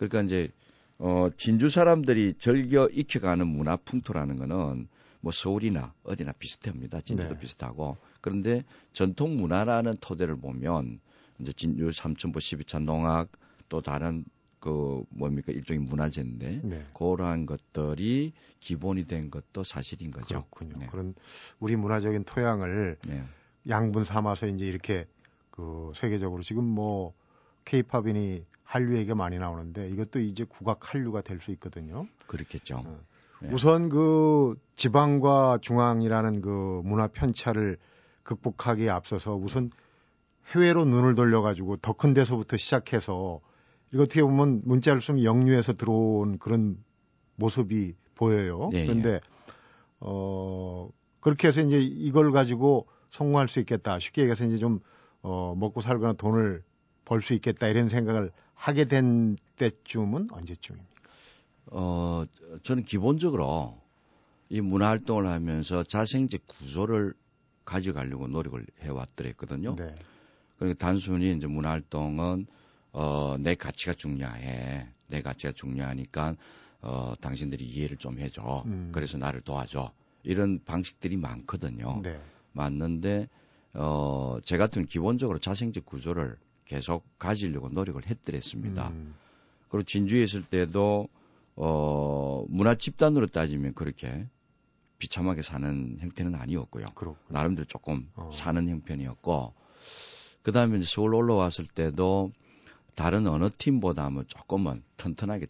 그러니까 0.00 0.22
이제 0.22 0.50
어 0.98 1.28
진주 1.36 1.68
사람들이 1.68 2.34
즐겨 2.38 2.88
익혀가는 2.88 3.46
문화 3.46 3.76
풍토라는 3.76 4.38
거는 4.38 4.88
뭐 5.20 5.32
서울이나 5.32 5.92
어디나 6.04 6.32
비슷합니다. 6.32 7.02
진주도 7.02 7.34
네. 7.34 7.40
비슷하고 7.40 7.98
그런데 8.22 8.64
전통 8.94 9.36
문화라는 9.36 9.96
토대를 10.00 10.36
보면 10.36 11.00
이제 11.38 11.52
진주 11.52 11.92
삼천포 11.92 12.38
12차 12.38 12.82
농악 12.82 13.28
또 13.68 13.82
다른 13.82 14.24
그 14.58 15.04
뭡니까 15.10 15.52
일종의 15.52 15.82
문화재인데 15.82 16.60
네. 16.64 16.86
그러한 16.94 17.44
것들이 17.44 18.32
기본이 18.58 19.04
된 19.06 19.30
것도 19.30 19.64
사실인 19.64 20.10
거죠. 20.10 20.46
그렇군요. 20.50 20.78
네. 20.78 20.86
그런 20.86 21.14
우리 21.58 21.76
문화적인 21.76 22.24
토양을 22.24 22.96
네. 23.06 23.24
양분 23.68 24.04
삼아서 24.04 24.46
이제 24.46 24.66
이렇게 24.66 25.06
그 25.50 25.92
세계적으로 25.94 26.42
지금 26.42 26.64
뭐 26.64 27.14
케이팝이니 27.64 28.44
한류 28.64 28.96
얘기가 28.96 29.14
많이 29.14 29.38
나오는데 29.38 29.88
이것도 29.90 30.20
이제 30.20 30.44
국악 30.44 30.92
한류가 30.94 31.22
될 31.22 31.40
수 31.40 31.50
있거든요. 31.52 32.06
그렇겠죠. 32.26 32.76
어. 32.84 33.00
네. 33.42 33.50
우선 33.52 33.88
그 33.88 34.54
지방과 34.76 35.58
중앙이라는 35.62 36.40
그 36.42 36.82
문화 36.84 37.06
편차를 37.08 37.78
극복하기에 38.22 38.90
앞서서 38.90 39.34
우선 39.34 39.70
해외로 40.54 40.84
눈을 40.84 41.14
돌려가지고 41.14 41.78
더 41.78 41.94
큰 41.94 42.12
데서부터 42.14 42.56
시작해서 42.58 43.40
이거 43.92 44.02
어떻게 44.02 44.22
보면 44.22 44.62
문자를 44.64 45.00
쓰면 45.00 45.24
영유에서 45.24 45.72
들어온 45.74 46.38
그런 46.38 46.76
모습이 47.36 47.94
보여요. 48.14 48.70
예, 48.74 48.80
예. 48.80 48.86
그런데 48.86 49.08
예. 49.14 49.20
어 50.00 50.88
그렇게 51.20 51.48
해서 51.48 51.60
이제 51.60 51.80
이걸 51.80 52.32
가지고 52.32 52.86
성공할 53.10 53.48
수 53.48 53.58
있겠다. 53.60 53.98
쉽게 53.98 54.22
얘기해서 54.22 54.44
이제 54.44 54.58
좀 54.58 54.80
어, 55.22 55.54
먹고 55.56 55.80
살거나 55.80 56.14
돈을 56.14 56.62
벌 57.04 57.22
수 57.22 57.34
있겠다 57.34 57.68
이런 57.68 57.88
생각을 57.88 58.30
하게 58.54 58.86
된 58.86 59.36
때쯤은 59.56 60.28
언제쯤입니까? 60.30 61.00
어, 61.66 62.24
저는 62.62 62.84
기본적으로 62.84 63.80
이 64.48 64.60
문화 64.60 64.88
활동을 64.88 65.26
하면서 65.26 65.82
자생제 65.84 66.38
구조를 66.46 67.14
가져가려고 67.64 68.26
노력을 68.26 68.64
해왔더랬거든요. 68.80 69.76
네. 69.76 69.94
그러니까 70.58 70.84
단순히 70.84 71.34
이제 71.36 71.46
문화 71.46 71.70
활동은 71.70 72.46
어, 72.92 73.36
내 73.38 73.54
가치가 73.54 73.92
중요해. 73.92 74.88
내 75.06 75.22
가치가 75.22 75.52
중요하니까 75.52 76.34
어, 76.82 77.14
당신들이 77.20 77.64
이해를 77.64 77.96
좀 77.96 78.18
해줘. 78.18 78.64
음. 78.66 78.90
그래서 78.92 79.18
나를 79.18 79.40
도와줘. 79.42 79.92
이런 80.22 80.62
방식들이 80.64 81.16
많거든요. 81.16 82.00
네. 82.02 82.20
맞는데 82.52 83.28
어, 83.74 84.38
제 84.44 84.56
같은 84.58 84.84
기본적으로 84.86 85.38
자생적 85.38 85.86
구조를 85.86 86.36
계속 86.70 87.04
가지려고 87.18 87.68
노력을 87.68 88.00
했더랬습니다. 88.06 88.90
음. 88.90 89.16
그리고 89.68 89.82
진주에 89.82 90.22
있을 90.22 90.44
때도 90.44 91.08
어, 91.56 92.44
문화 92.48 92.76
집단으로 92.76 93.26
따지면 93.26 93.74
그렇게 93.74 94.28
비참하게 94.98 95.42
사는 95.42 95.96
형태는 95.98 96.36
아니었고요. 96.36 96.86
그렇구나. 96.94 97.40
나름대로 97.40 97.66
조금 97.66 98.08
어. 98.14 98.30
사는 98.32 98.68
형편이었고, 98.68 99.52
그 100.42 100.52
다음에 100.52 100.78
이제 100.78 100.86
서울 100.86 101.16
올라왔을 101.16 101.66
때도 101.66 102.30
다른 102.94 103.26
어느 103.26 103.50
팀보다는 103.50 104.26
조금은 104.28 104.84
튼튼하게 104.96 105.46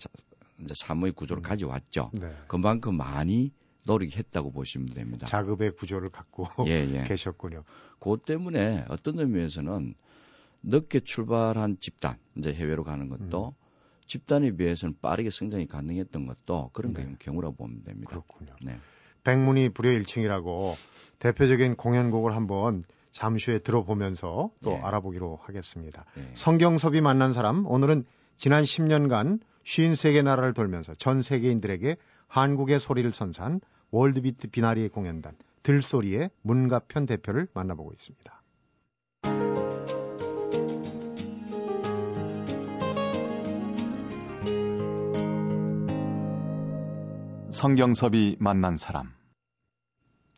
이제 0.62 0.74
사무의 0.74 1.12
구조를 1.12 1.42
음. 1.42 1.44
가져왔죠. 1.44 2.12
네. 2.14 2.34
그만큼 2.46 2.96
많이 2.96 3.52
노력했다고 3.84 4.52
보시면 4.52 4.94
됩니다. 4.94 5.26
자급의 5.26 5.76
구조를 5.76 6.08
갖고 6.08 6.48
예, 6.66 6.88
예. 6.94 7.02
계셨군요. 7.04 7.64
그 7.98 8.16
때문에 8.24 8.86
어떤 8.88 9.18
의미에서는 9.18 9.94
늦게 10.62 11.00
출발한 11.00 11.78
집단, 11.80 12.16
이제 12.36 12.52
해외로 12.52 12.84
가는 12.84 13.08
것도 13.08 13.48
음. 13.48 13.60
집단에 14.06 14.50
비해서는 14.50 14.96
빠르게 15.00 15.30
성장이 15.30 15.66
가능했던 15.66 16.26
것도 16.26 16.70
그런 16.72 16.92
네. 16.92 17.14
경우라고 17.18 17.54
보면 17.54 17.84
됩니다. 17.84 18.10
그렇군요. 18.10 18.54
네. 18.62 18.78
백문이 19.22 19.68
불여일층이라고 19.70 20.76
대표적인 21.20 21.76
공연곡을 21.76 22.34
한번 22.34 22.84
잠시 23.12 23.50
후에 23.50 23.60
들어보면서 23.60 24.50
또 24.62 24.70
네. 24.70 24.80
알아보기로 24.80 25.38
하겠습니다. 25.42 26.04
네. 26.14 26.32
성경섭이 26.34 27.00
만난 27.00 27.32
사람 27.32 27.66
오늘은 27.66 28.04
지난 28.36 28.64
10년간 28.64 29.40
53개 29.64 30.22
나라를 30.24 30.54
돌면서 30.54 30.94
전 30.94 31.22
세계인들에게 31.22 31.96
한국의 32.26 32.80
소리를 32.80 33.12
선사한 33.12 33.60
월드비트 33.90 34.48
비나리의 34.48 34.88
공연단 34.88 35.36
들소리의 35.62 36.30
문가편 36.42 37.06
대표를 37.06 37.48
만나보고 37.52 37.92
있습니다. 37.92 38.39
성경섭이 47.64 48.36
만난 48.38 48.78
사람. 48.78 49.12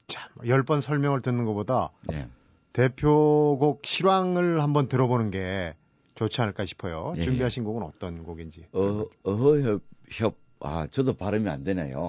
참, 0.09 0.29
열 0.45 0.65
번 0.65 0.81
설명을 0.81 1.23
듣는 1.23 1.45
것보다 1.45 1.93
네. 2.09 2.27
대표곡 2.73 3.87
실황을 3.87 4.61
한번 4.61 4.89
들어보는 4.89 5.31
게 5.31 5.77
좋지 6.17 6.41
않을까 6.41 6.65
싶어요. 6.65 7.15
예, 7.19 7.23
준비하신 7.23 7.63
곡은 7.63 7.85
어떤 7.85 8.25
곡인지. 8.25 8.67
어, 8.73 9.05
어허협, 9.23 9.83
협, 10.11 10.35
아, 10.59 10.89
저도 10.91 11.15
발음이 11.15 11.49
안 11.49 11.63
되네요. 11.63 12.09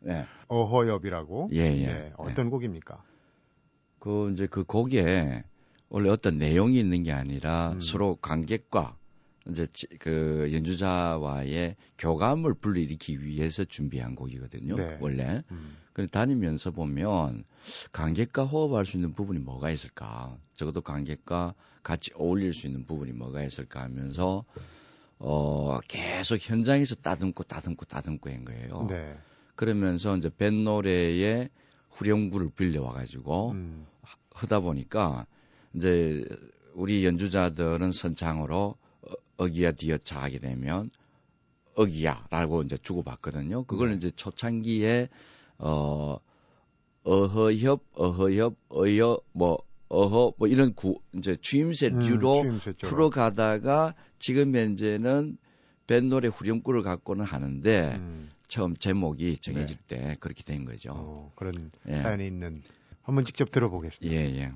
네. 0.00 0.26
어허협이라고? 0.46 1.50
예, 1.52 1.58
예. 1.58 1.86
네, 1.86 2.12
어떤 2.18 2.44
네. 2.44 2.50
곡입니까? 2.50 3.02
그, 3.98 4.30
이제 4.30 4.46
그 4.46 4.62
곡에 4.62 5.42
원래 5.88 6.08
어떤 6.08 6.38
내용이 6.38 6.78
있는 6.78 7.02
게 7.02 7.10
아니라 7.10 7.72
음. 7.72 7.80
서로 7.80 8.14
관객과 8.22 8.96
이제 9.48 9.66
그 9.98 10.50
연주자와의 10.52 11.76
교감을 11.98 12.54
불러일으키기 12.54 13.24
위해서 13.24 13.64
준비한 13.64 14.14
곡이거든요. 14.14 14.76
네. 14.76 14.98
원래. 15.00 15.42
음. 15.50 15.76
그래 15.92 16.06
다니면서 16.06 16.70
보면 16.70 17.44
관객과 17.92 18.44
호흡할 18.44 18.86
수 18.86 18.96
있는 18.96 19.12
부분이 19.12 19.40
뭐가 19.40 19.70
있을까? 19.70 20.36
적어도 20.54 20.80
관객과 20.80 21.54
같이 21.82 22.12
어울릴 22.14 22.54
수 22.54 22.66
있는 22.66 22.86
부분이 22.86 23.12
뭐가 23.12 23.42
있을까 23.42 23.82
하면서 23.82 24.44
어 25.18 25.80
계속 25.86 26.38
현장에서 26.40 26.94
따듬고 26.96 27.44
따듬고 27.44 27.84
따듬고 27.84 28.30
한 28.30 28.44
거예요. 28.44 28.86
네. 28.88 29.16
그러면서 29.54 30.16
이제 30.16 30.30
밴 30.36 30.64
노래의 30.64 31.50
후렴구를 31.90 32.50
빌려와 32.56 32.92
가지고 32.92 33.50
음. 33.50 33.86
하다 34.30 34.60
보니까 34.60 35.26
이제 35.74 36.24
우리 36.74 37.04
연주자들은 37.04 37.92
선창으로 37.92 38.76
어기야 39.42 39.72
디어차 39.72 40.22
하게 40.22 40.38
되면 40.38 40.90
어기야라고 41.74 42.62
이제 42.62 42.76
주고받거든요. 42.78 43.64
그걸 43.64 43.90
네. 43.90 43.96
이제 43.96 44.10
초창기에 44.10 45.08
어 45.58 46.18
어허협, 47.04 47.84
어허협, 47.94 48.56
어여 48.70 49.18
뭐 49.32 49.58
어허 49.88 50.34
뭐 50.38 50.48
이런 50.48 50.74
구 50.74 51.00
이제 51.12 51.36
추임새 51.36 51.90
류로 51.90 52.42
음, 52.42 52.60
풀어가다가 52.80 53.94
지금 54.18 54.54
현재는 54.54 55.38
밴노래 55.86 56.28
후렴구를 56.28 56.82
갖고는 56.82 57.24
하는데 57.24 57.94
음. 57.96 58.30
처음 58.48 58.76
제목이 58.76 59.38
정해질 59.38 59.76
네. 59.88 59.96
때 59.96 60.16
그렇게 60.20 60.42
된 60.44 60.64
거죠. 60.64 60.92
어, 60.94 61.32
그런 61.34 61.70
예. 61.88 62.02
사연이 62.02 62.26
있는 62.26 62.62
한번 63.02 63.24
직접 63.24 63.50
들어보겠습니다. 63.50 64.14
예, 64.14 64.20
예. 64.36 64.52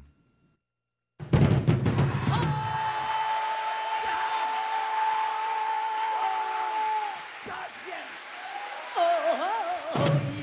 Oh. 9.99 10.36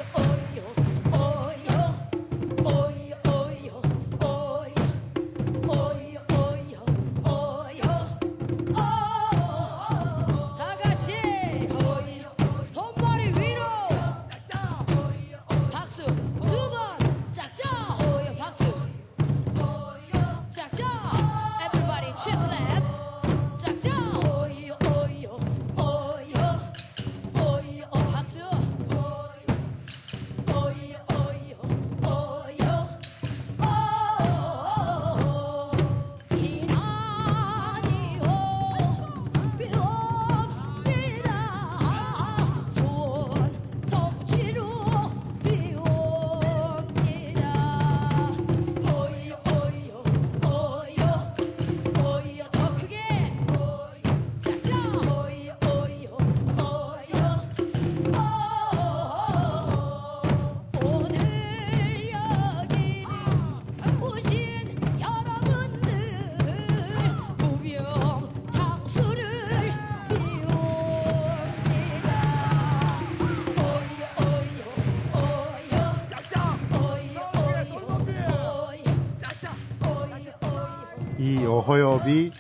어허엽이 81.20 82.32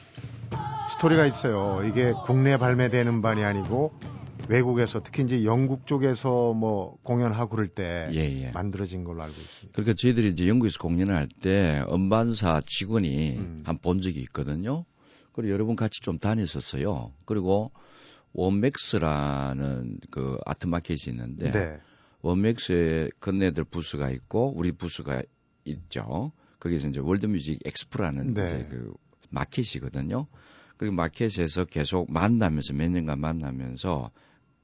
스토리가 0.93 1.25
있어요. 1.25 1.83
이게 1.85 2.13
국내 2.25 2.57
발매되는 2.57 3.21
반이 3.21 3.43
아니고 3.43 3.93
외국에서 4.49 5.01
특히 5.01 5.23
이제 5.23 5.45
영국 5.45 5.87
쪽에서 5.87 6.53
뭐 6.53 6.97
공연하고 7.03 7.49
그럴 7.49 7.67
때 7.67 8.09
예, 8.11 8.19
예. 8.19 8.51
만들어진 8.51 9.03
걸로 9.03 9.23
알고 9.23 9.35
있습니다. 9.35 9.71
그러니까 9.73 9.93
저희들이 9.97 10.29
이제 10.29 10.47
영국에서 10.47 10.79
공연을 10.79 11.15
할 11.15 11.27
때 11.41 11.83
음반사 11.91 12.61
직원이 12.65 13.37
음. 13.37 13.61
한본 13.65 14.01
적이 14.01 14.21
있거든요. 14.21 14.85
그리고 15.33 15.53
여러 15.53 15.65
분 15.65 15.75
같이 15.75 16.01
좀 16.01 16.19
다녔었어요. 16.19 17.13
그리고 17.25 17.71
원맥스라는 18.33 19.99
그 20.11 20.37
아트 20.45 20.67
마켓이 20.67 20.99
있는데 21.09 21.51
네. 21.51 21.77
원맥스에 22.21 23.09
건네들 23.19 23.63
부스가 23.65 24.09
있고 24.09 24.53
우리 24.55 24.71
부스가 24.71 25.21
있죠. 25.65 26.31
거기서 26.63 26.87
이제 26.87 27.01
월드뮤직 27.01 27.59
엑스프라는 27.65 28.33
네. 28.33 28.45
이제 28.45 28.67
그 28.69 28.93
마켓이거든요. 29.29 30.27
그리고 30.77 30.95
마켓에서 30.95 31.65
계속 31.65 32.11
만나면서 32.11 32.73
몇 32.73 32.89
년간 32.89 33.19
만나면서 33.19 34.11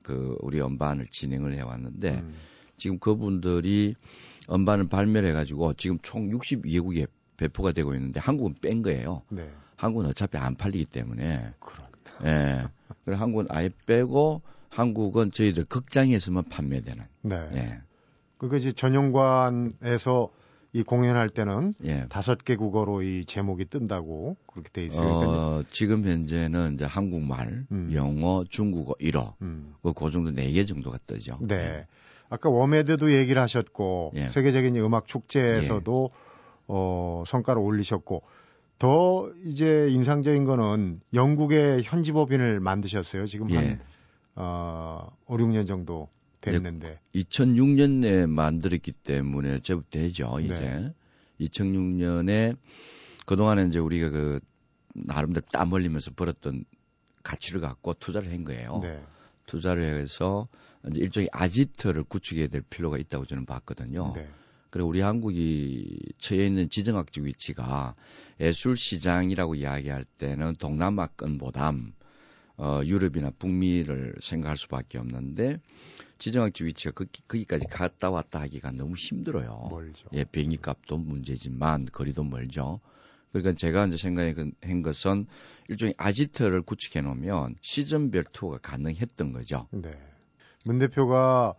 그 0.01 0.37
우리 0.39 0.61
음반을 0.61 1.07
진행을 1.07 1.53
해왔는데 1.55 2.19
음. 2.19 2.35
지금 2.77 2.99
그분들이 2.99 3.95
음반을 4.49 4.87
발매를 4.87 5.29
해가지고 5.29 5.73
지금 5.73 5.99
총 6.01 6.29
62개국에 6.29 7.07
배포가 7.35 7.73
되고 7.73 7.93
있는데 7.93 8.21
한국은 8.21 8.55
뺀 8.61 8.81
거예요. 8.81 9.23
네. 9.29 9.49
한국은 9.75 10.05
어차피 10.07 10.37
안 10.37 10.55
팔리기 10.55 10.85
때문에. 10.85 11.53
그렇다. 11.59 12.25
예. 12.25 12.67
그래서 13.03 13.21
한국은 13.21 13.47
아예 13.49 13.69
빼고 13.85 14.41
한국은 14.69 15.31
저희들 15.31 15.65
극장에서만 15.65 16.45
판매되는. 16.45 17.03
네. 17.23 17.49
예. 17.53 17.81
그거 18.37 18.55
이제 18.55 18.71
전용관에서 18.71 20.31
이 20.71 20.83
공연할 20.83 21.29
때는 21.29 21.73
예. 21.83 22.05
다섯 22.09 22.43
개 22.43 22.55
국어로 22.55 23.01
이 23.01 23.25
제목이 23.25 23.65
뜬다고 23.65 24.37
그렇게 24.45 24.69
돼 24.71 24.85
있어요. 24.85 25.07
어, 25.07 25.63
지금 25.71 26.05
현재는 26.05 26.75
이제 26.75 26.85
한국말, 26.85 27.65
음. 27.71 27.89
영어, 27.93 28.43
중국어, 28.47 28.93
일어, 28.99 29.35
음. 29.41 29.73
그, 29.81 29.93
그 29.93 30.11
정도 30.11 30.29
네 30.31 30.51
개 30.51 30.65
정도가 30.65 30.99
뜨죠. 31.07 31.37
네. 31.41 31.55
예. 31.55 31.83
아까 32.29 32.49
워메드도 32.49 33.11
얘기를 33.13 33.41
하셨고 33.41 34.11
예. 34.15 34.29
세계적인 34.29 34.75
음악 34.77 35.07
축제에서도 35.07 36.11
예. 36.13 36.17
어, 36.67 37.23
성과를 37.25 37.59
올리셨고 37.59 38.21
더 38.77 39.29
이제 39.43 39.87
인상적인 39.89 40.45
거는 40.45 41.01
영국의 41.15 41.81
현지법인을 41.83 42.59
만드셨어요. 42.59 43.25
지금 43.25 43.49
한 43.55 43.63
예. 43.63 43.79
어, 44.35 45.09
5, 45.25 45.37
6년 45.37 45.67
정도 45.67 46.09
됐는데. 46.41 46.99
2006년에 47.15 48.27
만들었기 48.27 48.91
때문에 48.91 49.59
제법 49.59 49.89
되죠, 49.89 50.39
이제. 50.39 50.55
네. 50.55 50.93
2006년에 51.41 52.57
그동안에 53.25 53.67
이제 53.67 53.79
우리가 53.79 54.09
그 54.09 54.39
나름대로 54.93 55.45
땀 55.51 55.71
흘리면서 55.71 56.11
벌었던 56.11 56.65
가치를 57.23 57.61
갖고 57.61 57.93
투자를 57.93 58.31
한 58.31 58.43
거예요. 58.43 58.79
네. 58.81 59.01
투자를 59.45 59.99
해서 59.99 60.47
이제 60.89 61.01
일종의 61.01 61.29
아지트를 61.31 62.03
구축해야 62.03 62.47
될 62.47 62.61
필요가 62.61 62.97
있다고 62.97 63.25
저는 63.25 63.45
봤거든요. 63.45 64.13
네. 64.15 64.27
그리고 64.69 64.89
우리 64.89 65.01
한국이 65.01 65.97
처해 66.19 66.45
있는 66.45 66.69
지정학적 66.69 67.23
위치가 67.23 67.95
예술 68.39 68.77
시장이라고 68.77 69.55
이야기할 69.55 70.05
때는 70.17 70.55
동남아권보다 70.55 71.73
어, 72.57 72.81
유럽이나 72.83 73.31
북미를 73.31 74.15
생각할 74.21 74.57
수밖에 74.57 74.97
없는데 74.97 75.59
지정학적 76.19 76.67
위치가 76.67 76.91
그, 76.91 77.05
거기까지 77.27 77.65
갔다 77.67 78.09
왔다 78.09 78.41
하기가 78.41 78.71
너무 78.71 78.95
힘들어요. 78.95 79.67
멀죠. 79.69 80.07
예, 80.13 80.23
비행기 80.23 80.57
값도 80.57 80.97
문제지만 80.97 81.85
거리도 81.85 82.23
멀죠. 82.23 82.79
그러니까 83.31 83.53
제가 83.53 83.85
이제 83.87 83.97
생각한 83.97 84.53
그, 84.61 84.81
것은 84.81 85.27
일종의 85.69 85.95
아지트를 85.97 86.61
구축해 86.61 87.01
놓으면 87.01 87.55
시즌별 87.61 88.25
투어가 88.31 88.57
가능했던 88.59 89.33
거죠. 89.33 89.67
네. 89.71 89.91
문 90.65 90.79
대표가 90.79 91.55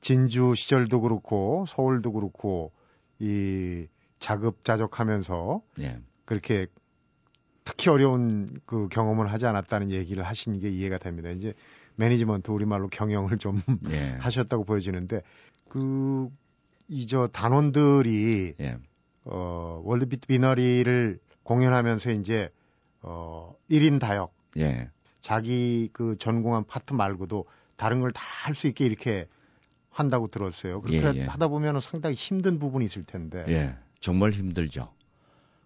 진주 0.00 0.54
시절도 0.54 1.00
그렇고 1.00 1.64
서울도 1.68 2.12
그렇고 2.12 2.72
이 3.18 3.86
자급자족하면서 4.18 5.62
예. 5.80 6.00
그렇게 6.24 6.66
특히 7.64 7.88
어려운 7.90 8.60
그 8.66 8.88
경험을 8.88 9.32
하지 9.32 9.46
않았다는 9.46 9.92
얘기를 9.92 10.24
하신 10.24 10.58
게 10.58 10.68
이해가 10.68 10.98
됩니다. 10.98 11.30
이제 11.30 11.54
management 11.96 12.50
우리말로 12.50 12.88
경영을 12.88 13.38
좀 13.38 13.62
예. 13.90 14.16
하셨다고 14.20 14.64
보여지는데 14.64 15.22
그 15.68 16.28
이 16.88 17.06
저 17.06 17.26
단원들이 17.26 18.54
예. 18.60 18.76
어 19.24 19.80
World 19.84 20.06
Beat 20.06 20.26
비나리를 20.26 21.18
공연하면서 21.42 22.10
이제 22.12 22.50
어 23.00 23.54
1인 23.70 23.98
다역 23.98 24.34
예. 24.58 24.90
자기 25.22 25.88
그 25.92 26.16
전공한 26.18 26.64
파트 26.66 26.92
말고도 26.92 27.46
다른 27.76 28.00
걸 28.00 28.12
다 28.12 28.20
할 28.44 28.54
수 28.54 28.66
있게 28.66 28.84
이렇게 28.84 29.26
한다고 29.90 30.26
들었어요. 30.26 30.82
그렇게 30.82 31.18
예, 31.18 31.22
예. 31.22 31.24
하다 31.24 31.48
보면 31.48 31.80
상당히 31.80 32.14
힘든 32.16 32.58
부분이 32.58 32.84
있을 32.86 33.04
텐데. 33.04 33.44
예, 33.48 33.76
정말 34.00 34.32
힘들죠. 34.32 34.92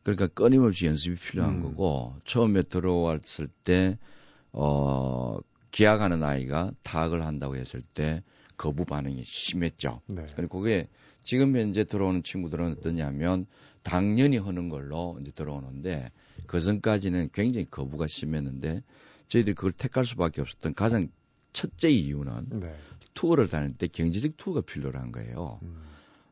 그러니까 0.04 0.26
끊임없이 0.28 0.86
연습이 0.86 1.16
필요한 1.16 1.56
음. 1.56 1.62
거고 1.62 2.14
처음에 2.24 2.62
들어왔을 2.62 3.48
때 3.64 3.98
어, 4.52 5.38
기약하는 5.76 6.22
아이가 6.22 6.72
타학을 6.84 7.26
한다고 7.26 7.54
했을 7.54 7.82
때 7.82 8.22
거부 8.56 8.86
반응이 8.86 9.24
심했죠. 9.26 10.00
네. 10.06 10.24
그리고 10.34 10.60
그게 10.60 10.88
지금 11.22 11.54
현재 11.54 11.84
들어오는 11.84 12.22
친구들은 12.22 12.78
어떠냐면 12.78 13.44
당연히 13.82 14.38
하는 14.38 14.70
걸로 14.70 15.18
이제 15.20 15.32
들어오는데 15.32 16.12
그 16.46 16.60
전까지는 16.60 17.28
굉장히 17.34 17.66
거부가 17.70 18.06
심했는데 18.06 18.82
저희들이 19.28 19.54
그걸 19.54 19.72
택할 19.72 20.06
수밖에 20.06 20.40
없었던 20.40 20.72
가장 20.72 21.10
첫째 21.52 21.90
이유는 21.90 22.46
네. 22.58 22.74
투어를 23.12 23.46
다닐 23.46 23.74
때 23.74 23.86
경제적 23.86 24.38
투어가 24.38 24.62
필요한 24.62 25.12
거예요. 25.12 25.60
음. 25.62 25.76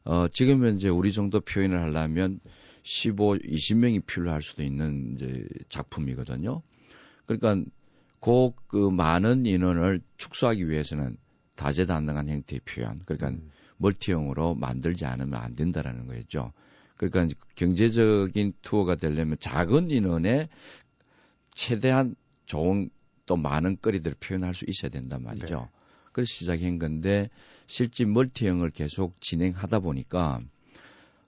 어, 0.04 0.26
지금 0.28 0.64
현재 0.64 0.88
우리 0.88 1.12
정도 1.12 1.42
표현을 1.42 1.82
하려면 1.82 2.40
15, 2.82 3.34
20명이 3.34 4.06
필요할 4.06 4.40
수도 4.40 4.62
있는 4.62 5.12
이제 5.14 5.46
작품이거든요. 5.68 6.62
그러니까 7.26 7.70
그, 8.24 8.52
그 8.68 8.88
많은 8.90 9.44
인원을 9.44 10.00
축소하기 10.16 10.70
위해서는 10.70 11.18
다재다능한 11.56 12.28
형태의 12.28 12.60
표현, 12.64 13.02
그러니까 13.04 13.28
음. 13.28 13.50
멀티형으로 13.76 14.54
만들지 14.54 15.04
않으면 15.04 15.34
안 15.34 15.54
된다라는 15.54 16.06
거였죠. 16.06 16.52
그러니까 16.96 17.34
경제적인 17.54 18.54
투어가 18.62 18.94
되려면 18.94 19.36
작은 19.40 19.90
인원에 19.90 20.48
최대한 21.54 22.16
좋은 22.46 22.88
또 23.26 23.36
많은 23.36 23.76
거리들을 23.82 24.16
표현할 24.20 24.54
수 24.54 24.64
있어야 24.66 24.90
된단 24.90 25.22
말이죠. 25.22 25.56
네. 25.60 25.66
그래서 26.12 26.28
시작한 26.28 26.78
건데 26.78 27.28
실제 27.66 28.06
멀티형을 28.06 28.70
계속 28.70 29.20
진행하다 29.20 29.80
보니까 29.80 30.40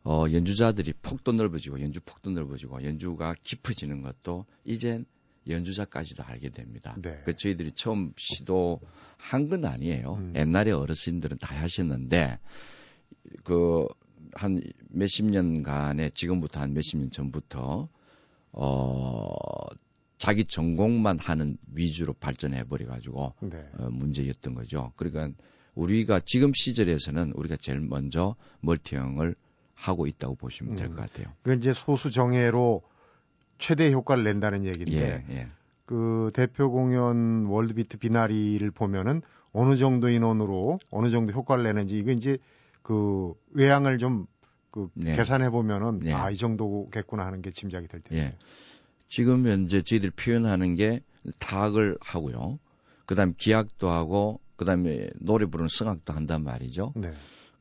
어, 0.03 0.25
연주자들이 0.33 0.95
폭도 1.03 1.33
넓어지고 1.33 1.81
연주 1.83 2.01
폭도 2.01 2.31
넓어지고 2.31 2.85
연주가 2.85 3.35
깊어지는 3.43 4.01
것도 4.01 4.47
이젠 4.65 5.05
연주자까지도 5.49 6.25
알게 6.25 6.51
됩니다. 6.51 6.97
네. 7.01 7.21
그 7.25 7.37
저희들이 7.37 7.73
처음 7.75 8.13
시도한 8.17 9.49
건 9.49 9.65
아니에요. 9.65 10.15
음. 10.15 10.33
옛날에 10.37 10.73
어르신들은 10.73 11.39
다 11.39 11.55
하셨는데 11.55 12.39
그 13.45 13.87
한 14.37 14.61
몇십 14.91 15.27
년간에 15.27 16.11
지금부터 16.11 16.61
한 16.61 16.75
몇십 16.75 16.99
년 16.99 17.11
전부터 17.11 17.89
어 18.53 19.35
자기 20.19 20.45
전공만 20.45 21.19
하는 21.19 21.59
위주로 21.73 22.13
발전해 22.13 22.65
버려 22.65 22.87
가지고 22.87 23.35
네. 23.41 23.59
어, 23.79 23.91
문제였던 23.91 24.55
거죠. 24.55 24.93
그러니까 24.97 25.31
우리가 25.75 26.21
지금 26.21 26.53
시절에서는 26.55 27.33
우리가 27.33 27.57
제일 27.57 27.81
먼저 27.81 28.35
멀티형을 28.61 29.35
하고 29.75 30.07
있다고 30.07 30.37
보시면 30.37 30.75
될것 30.75 30.97
음. 30.97 31.01
같아요. 31.01 31.27
그 31.43 31.55
이제 31.55 31.75
소수 31.75 32.11
정예로 32.11 32.83
최대 33.59 33.92
효과를 33.92 34.25
낸다는 34.25 34.64
얘기인데 34.64 35.25
예, 35.29 35.35
예. 35.35 35.49
그 35.85 36.31
대표 36.35 36.71
공연 36.71 37.47
월드비트 37.47 37.99
비나리를 37.99 38.71
보면은 38.73 39.23
어느 39.53 39.77
정도 39.77 40.09
인원으로 40.09 40.79
어느 40.90 41.11
정도 41.11 41.33
효과를 41.33 41.64
내는지 41.64 41.99
이거 41.99 42.11
이제 42.12 42.38
그 42.83 43.33
외양을 43.51 43.99
좀그 43.99 44.90
네. 44.95 45.16
계산해 45.16 45.51
보면은 45.51 46.01
네. 46.01 46.12
아이 46.12 46.37
정도겠구나 46.37 47.25
하는 47.25 47.40
게 47.40 47.51
짐작이 47.51 47.88
될 47.88 48.01
텐데. 48.03 48.23
예. 48.23 48.37
지금 49.09 49.47
현재 49.47 49.83
저희들이 49.83 50.11
표현하는 50.11 50.75
게 50.75 51.01
타악을 51.38 51.97
하고요. 52.01 52.59
그다음 53.07 53.35
기악도 53.37 53.88
하고 53.90 54.40
그다음에 54.57 55.09
노래 55.21 55.47
부르는 55.47 55.69
성악도 55.69 56.12
한단 56.12 56.42
말이죠. 56.42 56.92
네. 56.97 57.12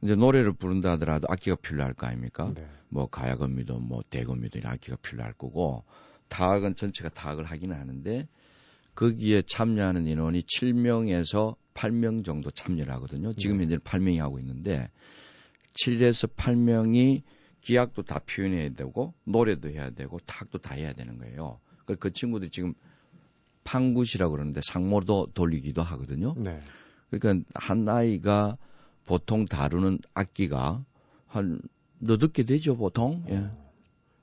이제 0.01 0.15
노래를 0.15 0.53
부른다 0.53 0.91
하더라도 0.91 1.27
악기가 1.29 1.55
필요할 1.55 1.93
거 1.93 2.07
아닙니까? 2.07 2.51
네. 2.53 2.67
뭐 2.89 3.07
가야금이든 3.07 3.81
뭐 3.81 4.01
대금이든 4.09 4.65
악기가 4.65 4.97
필요할 4.97 5.33
거고 5.33 5.83
타악은 6.29 6.75
전체가 6.75 7.09
타악을 7.09 7.45
하기는 7.45 7.75
하는데 7.75 8.27
거기에 8.95 9.41
참여하는 9.41 10.07
인원이 10.07 10.43
7명에서 10.43 11.55
8명 11.73 12.23
정도 12.23 12.49
참여를 12.51 12.91
하거든요. 12.93 13.33
지금 13.33 13.57
네. 13.57 13.63
현재는 13.63 13.81
8명이 13.83 14.19
하고 14.19 14.39
있는데 14.39 14.89
7에서 15.73 16.33
8명이 16.35 17.23
기악도 17.61 18.03
다 18.03 18.19
표현해야 18.19 18.69
되고 18.69 19.13
노래도 19.23 19.69
해야 19.69 19.89
되고 19.89 20.19
탁도 20.19 20.59
다 20.59 20.75
해야 20.75 20.93
되는 20.93 21.17
거예요. 21.17 21.59
그, 21.85 21.95
그 21.95 22.13
친구들이 22.13 22.51
지금 22.51 22.73
판굿이라고 23.63 24.31
그러는데 24.31 24.61
상모도 24.63 25.31
돌리기도 25.33 25.81
하거든요. 25.81 26.33
네. 26.37 26.59
그러니까 27.09 27.45
한 27.55 27.89
아이가 27.89 28.57
보통 29.05 29.45
다루는 29.45 29.99
악기가 30.13 30.83
한개 31.27 32.43
되죠 32.43 32.75
보통. 32.77 33.23
예. 33.29 33.37
어. 33.37 33.65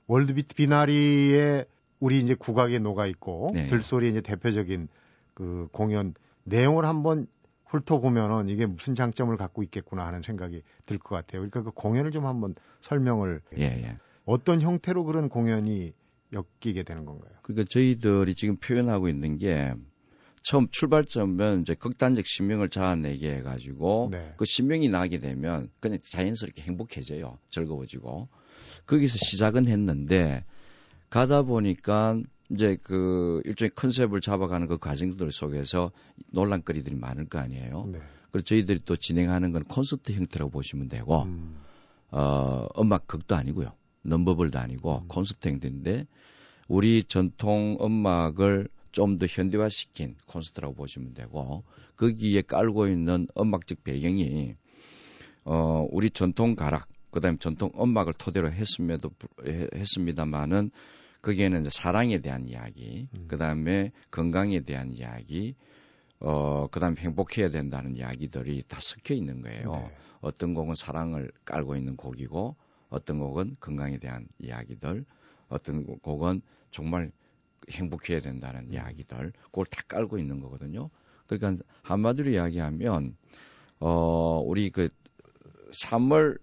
월드비트 0.07 0.55
비나리에 0.55 1.65
우리 1.99 2.19
이제 2.19 2.35
국악에 2.35 2.79
녹아 2.79 3.05
있고 3.07 3.51
네. 3.53 3.67
들소리 3.67 4.09
이제 4.09 4.21
대표적인 4.21 4.87
그 5.33 5.67
공연 5.71 6.13
내용을 6.43 6.85
한번 6.85 7.27
훑어보면은 7.65 8.49
이게 8.49 8.65
무슨 8.65 8.93
장점을 8.93 9.35
갖고 9.37 9.63
있겠구나 9.63 10.05
하는 10.05 10.21
생각이 10.21 10.61
들 10.85 10.99
것 10.99 11.15
같아요. 11.15 11.41
그러니까 11.41 11.63
그 11.63 11.71
공연을 11.71 12.11
좀 12.11 12.25
한번 12.25 12.53
설명을 12.81 13.41
예, 13.57 13.63
예. 13.63 13.97
어떤 14.25 14.61
형태로 14.61 15.05
그런 15.05 15.29
공연이 15.29 15.93
엮이게 16.33 16.83
되는 16.83 17.05
건가요? 17.05 17.31
그러니까 17.41 17.67
저희들이 17.69 18.35
지금 18.35 18.57
표현하고 18.57 19.07
있는 19.07 19.37
게 19.37 19.73
처음 20.43 20.67
출발점은 20.69 21.61
이제 21.61 21.73
극단적 21.73 22.27
신명을 22.27 22.69
자아내게 22.69 23.37
해가지고 23.37 24.09
네. 24.11 24.33
그 24.37 24.45
신명이 24.45 24.89
나게 24.89 25.19
되면 25.19 25.69
그냥 25.79 25.97
자연스럽게 26.01 26.61
행복해져요. 26.61 27.39
즐거워지고. 27.49 28.27
거기서 28.85 29.17
시작은 29.17 29.67
했는데 29.67 30.43
가다 31.09 31.43
보니까 31.43 32.19
이제 32.51 32.77
그 32.83 33.41
일종의 33.45 33.71
컨셉을 33.75 34.19
잡아가는 34.19 34.67
그 34.67 34.77
과정들 34.77 35.31
속에서 35.31 35.91
논란거리들이 36.31 36.95
많을 36.95 37.25
거 37.29 37.39
아니에요. 37.39 37.85
네. 37.87 37.99
그리고 38.31 38.45
저희들이 38.45 38.81
또 38.83 38.97
진행하는 38.97 39.53
건 39.53 39.63
콘서트 39.63 40.11
형태라고 40.11 40.51
보시면 40.51 40.89
되고, 40.89 41.23
음. 41.23 41.55
어, 42.11 42.67
음악 42.79 43.07
극도 43.07 43.35
아니고요. 43.35 43.71
넘버블도 44.01 44.59
아니고 44.59 45.03
음. 45.03 45.07
콘서트 45.07 45.47
형태인데, 45.47 46.05
우리 46.67 47.05
전통 47.07 47.77
음악을 47.79 48.67
좀 48.93 49.17
더 49.17 49.25
현대화시킨 49.25 50.15
콘서트라고 50.27 50.75
보시면 50.75 51.13
되고, 51.13 51.63
거기에 51.97 52.43
깔고 52.43 52.87
있는 52.87 53.27
음악적 53.37 53.83
배경이, 53.83 54.55
어, 55.43 55.85
우리 55.91 56.09
전통 56.09 56.55
가락, 56.55 56.87
그 57.11 57.19
다음에 57.19 57.37
전통 57.39 57.71
음악을 57.77 58.13
토대로 58.13 58.51
했음에도, 58.51 59.11
했습니다만은, 59.75 60.71
거기에는 61.21 61.61
이제 61.61 61.69
사랑에 61.71 62.19
대한 62.19 62.47
이야기, 62.47 63.07
음. 63.15 63.25
그 63.27 63.37
다음에 63.37 63.91
건강에 64.11 64.61
대한 64.61 64.91
이야기, 64.91 65.55
어, 66.19 66.67
그 66.67 66.79
다음에 66.79 66.95
행복해야 66.99 67.49
된다는 67.49 67.95
이야기들이 67.95 68.63
다 68.67 68.77
섞여 68.79 69.13
있는 69.13 69.41
거예요. 69.41 69.71
네. 69.71 69.91
어떤 70.21 70.53
곡은 70.53 70.75
사랑을 70.75 71.31
깔고 71.45 71.75
있는 71.75 71.95
곡이고, 71.97 72.55
어떤 72.89 73.19
곡은 73.19 73.57
건강에 73.59 73.97
대한 73.97 74.27
이야기들, 74.39 75.05
어떤 75.49 75.85
곡은 75.85 76.41
정말 76.71 77.11
행복해야 77.69 78.19
된다는 78.19 78.67
음. 78.67 78.73
이야기들, 78.73 79.33
그걸 79.45 79.65
다 79.65 79.81
깔고 79.87 80.17
있는 80.17 80.39
거거든요. 80.39 80.89
그러니까 81.27 81.63
한마디로 81.83 82.31
이야기하면, 82.31 83.15
어, 83.79 84.39
우리 84.45 84.69
그 84.69 84.89
삶을 85.71 86.37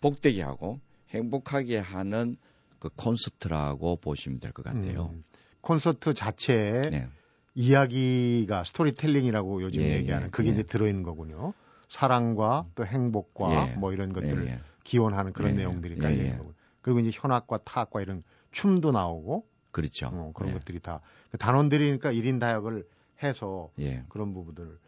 복되게 0.00 0.42
하고 0.42 0.80
행복하게 1.10 1.78
하는 1.78 2.36
그 2.78 2.88
콘서트라고 2.96 3.96
보시면 3.96 4.40
될 4.40 4.52
것 4.52 4.64
같아요. 4.64 5.10
음, 5.12 5.24
콘서트 5.60 6.12
자체에 6.14 6.82
네. 6.90 7.08
이야기가 7.54 8.64
storytelling이라고 8.64 9.62
요즘 9.62 9.80
예, 9.80 9.94
얘기하는 9.94 10.26
예, 10.26 10.30
그게 10.30 10.48
예. 10.48 10.52
이제 10.52 10.62
들어있는 10.62 11.02
거군요. 11.02 11.54
사랑과 11.88 12.66
또 12.74 12.84
행복과 12.84 13.70
예. 13.72 13.76
뭐 13.76 13.92
이런 13.92 14.12
것들을 14.12 14.46
예, 14.48 14.60
기원하는 14.82 15.32
그런 15.32 15.52
예, 15.52 15.58
내용들이 15.58 15.96
깔려 15.96 16.16
있는 16.16 16.38
거고. 16.38 16.52
그리고 16.82 17.00
이제 17.00 17.10
현악과 17.14 17.58
타악과 17.64 18.02
이런 18.02 18.22
춤도 18.50 18.92
나오고 18.92 19.46
그렇죠. 19.74 20.06
어, 20.06 20.32
그런 20.34 20.52
것들이 20.54 20.78
다그 20.78 21.36
단원들이니까 21.38 22.12
1인 22.12 22.40
다역을 22.40 22.86
해서 23.22 23.70
그런 24.08 24.32
부분들 24.32 24.78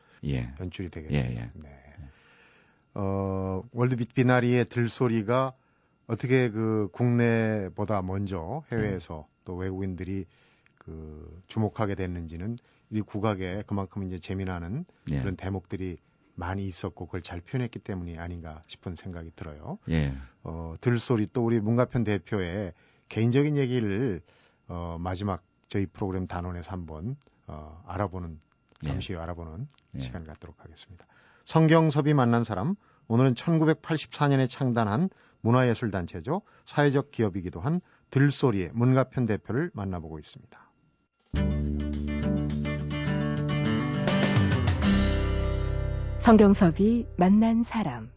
연출이 0.61 0.89
되겠네요. 0.89 1.51
네. 1.55 1.83
어, 2.95 3.63
World 3.73 3.96
Beat 3.96 4.15
비나리의 4.15 4.67
들소리가 4.67 5.53
어떻게 6.07 6.51
그 6.51 6.89
국내보다 6.93 8.01
먼저 8.01 8.63
해외에서 8.71 9.27
음. 9.29 9.43
또 9.45 9.57
외국인들이 9.57 10.25
그 10.79 11.43
주목하게 11.49 11.97
됐는지는 11.97 12.59
이 12.91 13.01
국악에 13.01 13.65
그만큼 13.67 14.05
이제 14.05 14.19
재미나는 14.19 14.85
예. 15.11 15.21
그런 15.21 15.37
대목들이 15.37 15.99
많이 16.37 16.67
있었고 16.67 17.07
그걸 17.07 17.23
잘 17.23 17.41
표현했기 17.41 17.81
때문이 17.81 18.19
아닌가 18.19 18.63
싶은 18.69 18.95
생각이 18.95 19.33
들어요. 19.35 19.79
예. 19.91 20.13
어, 20.45 20.75
들소리 20.81 21.29
또 21.33 21.45
우리 21.45 21.59
문가편 21.61 22.05
대표의 22.05 22.73
개인적인 23.09 23.57
얘기를 23.57 24.21
어, 24.69 24.97
마지막 24.99 25.43
저희 25.69 25.87
프로그램 25.87 26.27
단원에서 26.27 26.71
한번 26.71 27.17
어, 27.47 27.83
알아보는 27.87 28.41
예. 28.85 28.89
잠시 28.89 29.13
예. 29.13 29.19
알아보는 29.19 29.69
예. 29.97 30.01
시간 30.01 30.25
갖도록 30.25 30.63
하겠습니다. 30.63 31.07
성경섭이 31.45 32.15
만난 32.15 32.45
사람 32.45 32.75
오늘은 33.09 33.35
1984년에 33.35 34.49
창단한 34.49 35.11
문화예술단체죠. 35.41 36.43
사회적 36.65 37.11
기업이기도 37.13 37.61
한 37.61 37.81
들소리의 38.11 38.71
문가편 38.73 39.27
대표를 39.27 39.71
만나보고 39.75 40.19
있습니다. 40.19 40.67
성경섭이 46.19 47.07
만난 47.17 47.63
사람. 47.63 48.11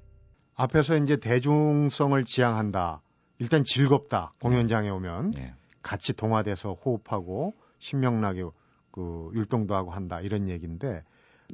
앞에서 0.56 0.96
이제 0.98 1.18
대중성을 1.18 2.24
지향한다. 2.26 3.04
일단 3.38 3.64
즐겁다. 3.64 4.34
공연장에 4.42 4.90
오면 4.90 5.32
네. 5.32 5.54
같이 5.82 6.14
동화돼서 6.14 6.74
호흡하고 6.74 7.54
신명나게 7.80 8.44
그 8.92 9.32
율동도 9.34 9.76
하고 9.76 9.92
한다. 9.92 10.22
이런 10.22 10.50
얘기인데 10.50 11.04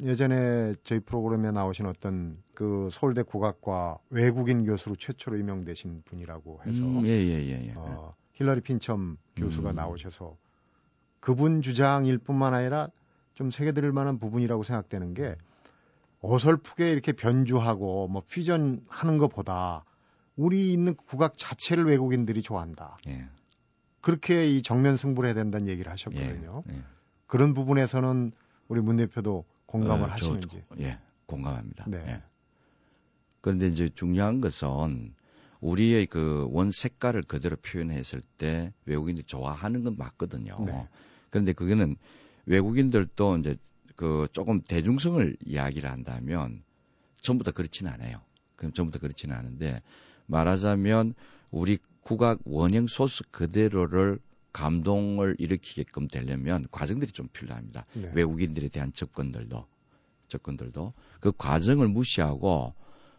예전에 0.02 0.76
저희 0.84 1.00
프로그램에 1.00 1.52
나오신 1.52 1.86
어떤 1.86 2.38
그 2.54 2.90
서울대 2.92 3.24
국악과 3.24 3.98
외국인 4.10 4.66
교수로 4.66 4.96
최초로 4.96 5.38
임명되신 5.38 6.02
분이라고 6.06 6.62
해서 6.66 6.84
음, 6.84 7.06
예, 7.06 7.10
예, 7.10 7.44
예, 7.44 7.68
예. 7.68 7.74
어, 7.78 8.14
힐러리 8.34 8.62
핀첨 8.62 9.18
교수가 9.38 9.70
음. 9.70 9.76
나오셔서 9.76 10.36
그분 11.20 11.62
주장일 11.62 12.18
뿐만 12.18 12.54
아니라 12.54 12.90
좀 13.36 13.52
새겨 13.52 13.72
들을 13.72 13.92
만한 13.92 14.20
부분이라고 14.20 14.64
생각되는 14.64 15.14
게 15.14 15.36
어설프게 16.22 16.92
이렇게 16.92 17.12
변주하고 17.12 18.08
뭐 18.08 18.24
퓨전 18.28 18.82
하는 18.88 19.18
것보다 19.18 19.86
우리 20.36 20.74
있는 20.74 20.96
국악 20.96 21.38
자체를 21.38 21.86
외국인들이 21.86 22.42
좋아한다. 22.42 22.98
예. 24.06 24.12
그렇게 24.12 24.50
이 24.50 24.62
정면 24.62 24.98
승부를 24.98 25.28
해야 25.28 25.34
된다는 25.34 25.68
얘기를 25.68 25.92
하셨거든요. 25.92 26.64
예, 26.70 26.74
예. 26.76 26.82
그런 27.28 27.54
부분에서는 27.54 28.32
우리 28.68 28.82
문 28.82 28.98
대표도 28.98 29.46
공감을 29.66 30.10
어, 30.10 30.12
하시는지. 30.12 30.62
저, 30.70 30.76
예, 30.84 31.00
공감합니다. 31.26 31.86
네. 31.88 32.04
예. 32.08 32.22
그런데 33.42 33.68
이제 33.68 33.90
중요한 33.94 34.42
것은 34.42 35.14
우리의 35.62 36.06
그 36.06 36.48
원 36.52 36.72
색깔을 36.72 37.24
그대로 37.24 37.56
표현했을 37.56 38.22
때 38.38 38.72
외국인들이 38.86 39.26
좋아하는 39.26 39.84
건 39.84 39.96
맞거든요. 39.98 40.64
네. 40.66 40.88
그런데 41.30 41.54
그거는 41.54 41.96
외국인들도 42.46 43.38
이제 43.38 43.58
그 43.96 44.28
조금 44.32 44.62
대중성을 44.62 45.38
이야기를 45.46 45.90
한다면 45.90 46.64
전부 47.22 47.44
다 47.44 47.52
그렇지는 47.52 47.92
않아요. 47.94 48.22
그럼 48.56 48.72
전부 48.74 48.92
다 48.92 49.00
그렇지는 49.00 49.36
않은데 49.36 49.82
말하자면 50.28 51.16
우리 51.52 51.80
국악 52.06 52.40
원형 52.46 52.86
소스 52.86 53.24
그대로를 53.32 54.20
감동을 54.54 55.36
일으키게끔 55.40 56.08
되려면 56.08 56.68
과정들이 56.70 57.12
좀 57.12 57.28
필요합니다. 57.30 57.88
네. 57.94 58.12
외국인들에 58.14 58.70
대한 58.70 58.94
접근들도 58.94 59.66
접근들도 60.28 60.94
그 61.20 61.32
과정을 61.36 61.88
무시하고 61.88 62.76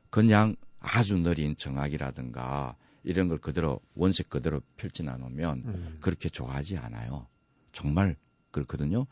그냥 0.08 0.54
아주 0.78 1.18
느린 1.18 1.56
정악이라든가 1.56 2.76
이런 3.02 3.26
걸 3.28 3.38
그대로 3.38 3.80
원색 3.96 4.30
그대로 4.30 4.60
펼쳐 4.76 5.02
나누면 5.02 5.62
음. 5.66 5.96
그렇게 6.00 6.28
좋아하지 6.28 6.76
않아요. 6.76 7.26
정말 7.72 8.16
그렇거든요. 8.52 9.06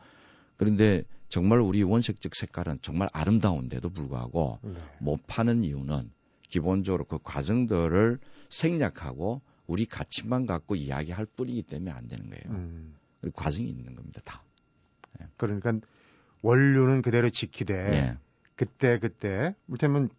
그런데 0.57 1.03
정말 1.29 1.59
우리 1.59 1.83
원색적 1.83 2.37
색깔은 2.37 2.79
정말 2.81 3.09
아름다운데도 3.13 3.91
불구하고 3.91 4.61
네. 4.63 4.75
못 4.99 5.27
파는 5.27 5.65
이유는 5.65 6.13
기본적으로 6.49 7.07
그 7.07 7.19
과정들을 7.25 8.21
생략하고 8.51 9.43
우리 9.67 9.87
가치만 9.87 10.47
갖고 10.47 10.75
이야기할 10.77 11.27
뿐이기 11.27 11.63
때문에 11.63 11.91
안 11.91 12.09
되는 12.09 12.29
거예요. 12.29 12.45
음. 12.59 12.95
과정이 13.35 13.69
있는 13.69 13.95
겁니다, 13.95 14.21
다. 14.25 14.43
네. 15.19 15.27
그러니까 15.37 15.73
원료는 16.43 17.01
그대로 17.03 17.31
지키되 17.31 17.75
네. 17.91 18.19
그때 18.57 18.99
그때 18.99 19.55
물테면 19.67 20.11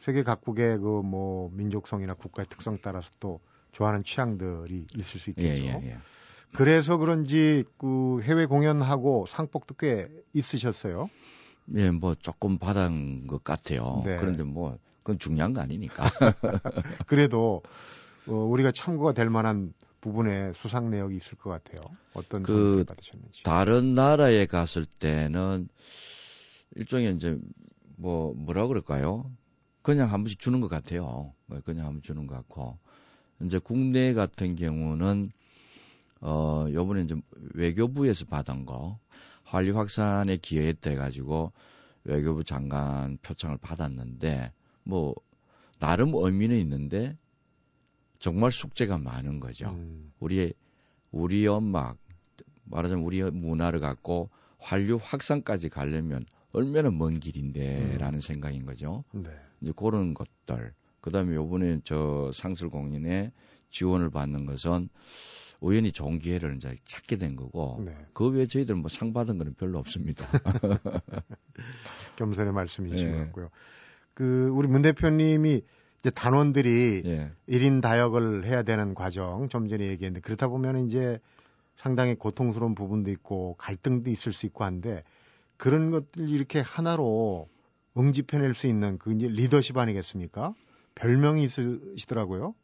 세계 0.00 0.22
각국의 0.22 0.78
그 0.78 1.02
뭐 1.02 1.50
민족성이나 1.52 2.14
국가의 2.14 2.46
특성 2.48 2.78
따라서 2.82 3.10
또 3.20 3.40
좋아하는 3.72 4.04
취향들이 4.04 4.86
있을 4.96 5.20
수 5.20 5.30
있겠죠. 5.30 5.48
예, 5.48 5.60
예, 5.64 5.90
예. 5.90 5.98
그래서 6.54 6.96
그런지 6.96 7.64
그 7.78 8.20
해외 8.22 8.46
공연하고 8.46 9.26
상복도 9.26 9.74
꽤 9.74 10.08
있으셨어요. 10.32 11.10
예, 11.74 11.90
뭐 11.90 12.14
조금 12.14 12.58
받은 12.58 13.26
것 13.26 13.42
같아요. 13.42 14.02
네. 14.04 14.16
그런데 14.16 14.44
뭐 14.44 14.78
그건 15.02 15.18
중요한 15.18 15.52
거 15.52 15.60
아니니까. 15.60 16.04
그래도 17.08 17.62
어, 18.26 18.32
우리가 18.32 18.72
참고가 18.72 19.12
될 19.12 19.28
만한 19.30 19.72
부분에 20.00 20.52
수상 20.54 20.90
내역이 20.90 21.16
있을 21.16 21.36
것 21.38 21.50
같아요. 21.50 21.80
어떤 22.12 22.42
그 22.42 22.84
받으셨는지. 22.86 23.42
다른 23.42 23.94
나라에 23.94 24.46
갔을 24.46 24.84
때는 24.84 25.68
일종의 26.76 27.16
이제 27.16 27.38
뭐 27.96 28.34
뭐라 28.34 28.66
그럴까요? 28.66 29.30
그냥 29.82 30.12
한 30.12 30.22
번씩 30.22 30.38
주는 30.40 30.60
것 30.60 30.68
같아요. 30.68 31.32
뭐 31.46 31.60
그냥 31.64 31.86
한 31.86 31.94
번 31.94 32.02
주는 32.02 32.26
것 32.26 32.34
같고 32.34 32.78
이제 33.40 33.58
국내 33.58 34.12
같은 34.14 34.56
경우는 34.56 35.30
어 36.20 36.66
요번에 36.72 37.02
이제 37.02 37.14
외교부에서 37.54 38.24
받은 38.26 38.64
거 38.66 38.98
한류 39.42 39.76
확산에 39.78 40.36
기여했대 40.38 40.94
가지고 40.96 41.52
외교부 42.04 42.44
장관 42.44 43.18
표창을 43.22 43.58
받았는데 43.58 44.52
뭐 44.84 45.14
나름 45.78 46.12
의미는 46.14 46.58
있는데 46.60 47.16
정말 48.24 48.52
숙제가 48.52 48.96
많은 48.96 49.38
거죠. 49.38 49.68
음. 49.68 50.10
우리의 50.18 50.54
우리 51.10 51.46
엄마 51.46 51.94
말하자면 52.64 53.04
우리 53.04 53.22
문화를 53.22 53.80
갖고 53.80 54.30
한류 54.58 54.98
확산까지 55.02 55.68
가려면 55.68 56.24
얼마나 56.52 56.90
먼 56.90 57.20
길인데라는 57.20 58.14
음. 58.14 58.20
생각인 58.20 58.64
거죠. 58.64 59.04
네. 59.12 59.28
이제 59.60 59.74
그런 59.76 60.14
것들. 60.14 60.72
그다음에 61.02 61.34
요번에 61.34 61.80
저 61.84 62.30
상설 62.32 62.70
공연에 62.70 63.30
지원을 63.68 64.08
받는 64.08 64.46
것은 64.46 64.88
우연히 65.60 65.92
좋은 65.92 66.18
기회를 66.18 66.56
이제 66.56 66.76
찾게 66.86 67.16
된 67.16 67.36
거고 67.36 67.82
네. 67.84 67.94
그 68.14 68.30
외에 68.30 68.46
저희들 68.46 68.74
뭐 68.74 68.88
상 68.88 69.12
받은 69.12 69.36
거는 69.36 69.52
별로 69.52 69.78
없습니다. 69.80 70.26
겸손의 72.16 72.54
말씀이신 72.54 72.96
네. 73.04 73.12
것 73.12 73.18
같고요. 73.26 73.50
그 74.14 74.48
우리 74.48 74.66
문 74.66 74.80
대표님이 74.80 75.60
이제 76.04 76.10
단원들이 76.10 77.02
예. 77.06 77.30
1인 77.48 77.80
다역을 77.80 78.46
해야 78.46 78.62
되는 78.62 78.94
과정 78.94 79.48
좀 79.48 79.68
전에 79.68 79.86
얘기했는데 79.86 80.20
그렇다 80.20 80.48
보면 80.48 80.86
이제 80.86 81.18
상당히 81.76 82.14
고통스러운 82.14 82.74
부분도 82.74 83.10
있고 83.10 83.54
갈등도 83.56 84.10
있을 84.10 84.34
수 84.34 84.44
있고 84.44 84.64
한데 84.64 85.02
그런 85.56 85.90
것들 85.90 86.28
이렇게 86.28 86.60
하나로 86.60 87.48
응집해낼 87.96 88.54
수 88.54 88.66
있는 88.66 88.98
그 88.98 89.14
이제 89.14 89.28
리더십 89.28 89.78
아니겠습니까? 89.78 90.52
별명이 90.94 91.42
있으시더라고요. 91.42 92.54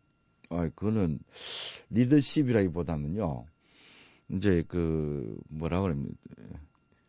아, 0.50 0.68
그거는 0.74 1.18
리더십이라기보다는요. 1.88 3.46
이제 4.32 4.64
그 4.68 5.38
뭐라 5.48 5.80
그러면 5.80 6.08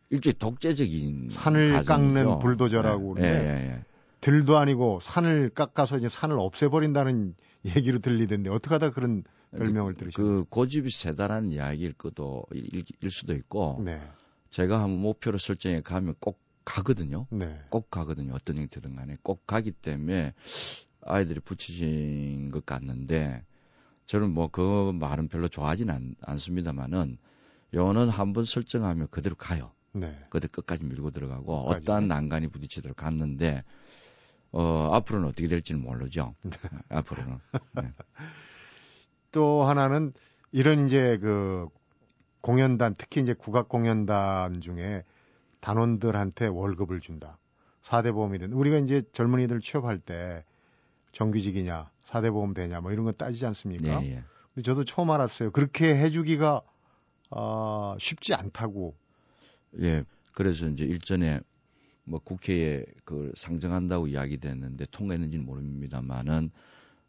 일종의 0.08 0.36
독재적인 0.38 1.28
산을 1.30 1.72
가정이죠. 1.72 2.14
깎는 2.14 2.38
불도저라고 2.38 3.16
예, 3.18 3.20
그러는데 3.20 3.48
예, 3.48 3.70
예, 3.70 3.84
들도 4.22 4.56
아니고 4.56 5.00
산을 5.00 5.50
깎아서 5.50 5.98
이제 5.98 6.08
산을 6.08 6.38
없애버린다는 6.38 7.34
얘기로 7.66 7.98
들리던데 7.98 8.48
어떻게 8.50 8.74
하다 8.74 8.90
그런 8.90 9.24
별명을 9.50 9.94
들으셨나요? 9.94 10.44
그 10.44 10.44
고집이 10.48 10.90
세다라는 10.90 11.50
이야기일 11.50 11.92
것도 11.92 12.44
일, 12.52 12.84
일 13.00 13.10
수도 13.10 13.34
있고 13.34 13.82
네. 13.84 14.00
제가 14.50 14.80
한 14.82 14.90
목표를 14.90 15.38
설정해 15.38 15.82
가면 15.82 16.14
꼭 16.20 16.40
가거든요. 16.64 17.26
네. 17.30 17.60
꼭 17.68 17.90
가거든요. 17.90 18.32
어떤 18.34 18.56
형태든 18.56 18.94
간에 18.94 19.16
꼭 19.22 19.44
가기 19.46 19.72
때문에 19.72 20.32
아이들이 21.02 21.40
붙이신 21.40 22.50
것 22.52 22.64
같는데 22.64 23.44
저는 24.06 24.30
뭐 24.30 24.48
그 24.48 24.92
말은 24.92 25.28
별로 25.28 25.48
좋아하진 25.48 25.90
않, 25.90 26.14
않습니다만은 26.22 27.18
요는 27.74 28.08
한번 28.08 28.44
설정하면 28.44 29.08
그대로 29.10 29.34
가요. 29.34 29.72
네. 29.92 30.16
그대로 30.30 30.50
끝까지 30.52 30.84
밀고 30.84 31.10
들어가고 31.10 31.66
끝까지. 31.66 31.84
어떠한 31.84 32.06
난간이 32.06 32.48
부딪히도록 32.48 32.96
갔는데 32.96 33.64
어 34.52 34.90
앞으로는 34.92 35.28
어떻게 35.28 35.46
될지는 35.48 35.82
모르죠. 35.82 36.34
네. 36.42 36.52
앞으로는. 36.90 37.38
네. 37.72 37.92
또 39.32 39.64
하나는 39.64 40.12
이런 40.52 40.86
이제 40.86 41.18
그 41.18 41.68
공연단 42.42 42.94
특히 42.98 43.22
이제 43.22 43.34
국악 43.34 43.68
공연단 43.68 44.60
중에 44.60 45.04
단원들한테 45.60 46.46
월급을 46.48 47.00
준다. 47.00 47.38
4대 47.84 48.12
보험이든 48.12 48.52
우리가 48.52 48.78
이제 48.78 49.02
젊은이들 49.12 49.60
취업할 49.60 49.98
때 49.98 50.44
정규직이냐, 51.12 51.90
4대 52.06 52.30
보험 52.30 52.54
되냐 52.54 52.80
뭐 52.80 52.92
이런 52.92 53.04
거 53.04 53.12
따지지 53.12 53.46
않습니까? 53.46 54.00
네, 54.00 54.10
예. 54.16 54.24
근데 54.54 54.64
저도 54.64 54.84
처음 54.84 55.10
알았어요. 55.10 55.50
그렇게 55.50 55.96
해 55.96 56.10
주기가 56.10 56.60
어, 57.30 57.96
쉽지 57.98 58.34
않다고. 58.34 58.94
예. 59.80 60.04
그래서 60.34 60.66
이제 60.66 60.84
일전에 60.84 61.40
뭐 62.04 62.20
국회에 62.20 62.84
그 63.04 63.32
상정한다고 63.36 64.08
이야기됐는데 64.08 64.86
통과했는지는 64.90 65.44
모릅니다만은 65.44 66.50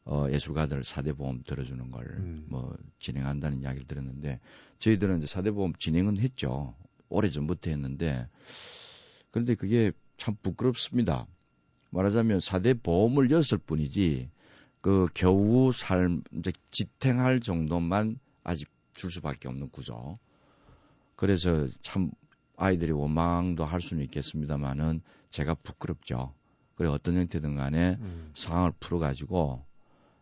어, 0.06 0.28
예술가들 0.30 0.82
4대 0.82 1.16
보험 1.18 1.44
들어주는 1.44 1.90
걸뭐 1.90 2.72
음. 2.72 2.78
진행한다는 3.00 3.62
이야기를 3.62 3.88
들었는데 3.88 4.40
저희들은 4.80 5.20
이제 5.20 5.28
4대 5.28 5.54
보험 5.54 5.74
진행은 5.76 6.18
했죠. 6.18 6.76
오래 7.10 7.30
전부터 7.30 7.70
했는데 7.70 8.28
그런데 9.32 9.56
그게 9.56 9.92
참 10.18 10.36
부끄럽습니다. 10.42 11.26
말하자면 11.92 12.40
4대 12.40 12.82
보험을 12.82 13.32
였을 13.32 13.58
뿐이지 13.58 14.30
그 14.82 15.08
겨우 15.14 15.72
삶 15.72 16.24
이제 16.34 16.52
지탱할 16.72 17.40
정도만 17.40 18.20
아직 18.44 18.68
줄 18.94 19.10
수밖에 19.10 19.48
없는 19.48 19.70
구조. 19.70 20.20
그래서 21.16 21.68
참 21.82 22.12
아이들이 22.58 22.92
원망도 22.92 23.66
할 23.66 23.82
수는 23.82 24.04
있겠습니다만은 24.04 25.02
제가 25.30 25.56
부끄럽죠. 25.56 26.34
그래 26.76 26.90
어떤 26.90 27.16
형태든 27.16 27.56
간에 27.56 27.98
음. 28.00 28.32
상황을 28.34 28.72
풀어가지고 28.80 29.64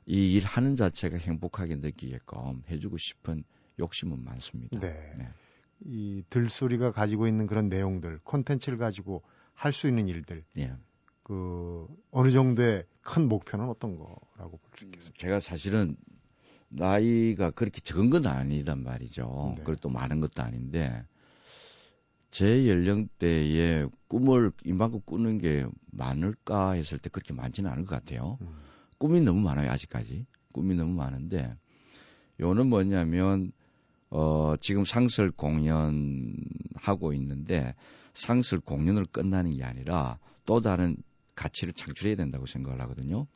이 0.06 0.36
일 0.36 0.46
하는 0.46 0.76
자체가 0.76 1.18
행복하게 1.18 1.76
느끼게끔 1.78 2.64
해주고 2.70 2.98
싶은 2.98 3.44
욕심은 3.80 4.24
많습니다. 4.24 4.80
네. 4.80 5.14
네. 5.18 5.30
이 5.86 6.24
들소리가 6.30 6.92
가지고 6.92 7.28
있는 7.28 7.48
그런 7.48 7.70
내용들, 7.70 8.20
콘텐츠를 8.24 8.78
가지고 8.78 9.24
할 9.54 9.74
수 9.74 9.88
있는 9.88 10.08
일들, 10.08 10.44
예. 10.58 10.74
그 11.24 11.88
어느 12.12 12.32
정도의 12.32 12.86
큰 13.02 13.28
목표는 13.30 13.70
어떤 13.70 13.96
거라고 13.96 14.58
볼 14.58 14.72
수 14.78 14.86
있겠습니까? 14.86 15.18
제가 15.18 15.40
사실은 15.40 15.96
나이가 16.70 17.52
그렇게 17.52 17.80
적은 17.82 18.10
건 18.10 18.26
아니단 18.26 18.84
말이죠. 18.84 19.54
네. 19.58 19.64
그리고 19.64 19.80
또 19.82 19.90
많은 19.90 20.20
것도 20.20 20.42
아닌데 20.42 21.06
제 22.32 22.68
연령대에 22.68 23.86
꿈을 24.08 24.52
이만큼 24.64 25.02
꾸는 25.06 25.38
게 25.38 25.66
많을까 25.92 26.72
했을 26.72 26.98
때 26.98 27.10
그렇게 27.10 27.34
많지는 27.34 27.70
않은 27.70 27.86
것 27.86 27.96
같아요. 27.96 28.38
음. 28.42 28.48
꿈이 28.98 29.20
너무 29.20 29.42
많아요 29.42 29.70
아직까지 29.70 30.26
꿈이 30.54 30.76
너무 30.76 30.94
많은데 30.94 31.56
요는 32.40 32.68
뭐냐면 32.68 33.52
어 34.10 34.56
지금 34.62 34.86
상설 34.86 35.32
공연 35.32 36.36
하고 36.76 37.14
있는데 37.14 37.76
상설 38.14 38.60
공연을 38.62 39.06
끝나는 39.06 39.56
게 39.58 39.64
아니라 39.64 40.18
또 40.46 40.62
다른 40.62 40.96
가치를 41.36 41.74
창출해야 41.74 42.16
된다고 42.16 42.46
생각을 42.46 42.80
하거든요. 42.82 43.28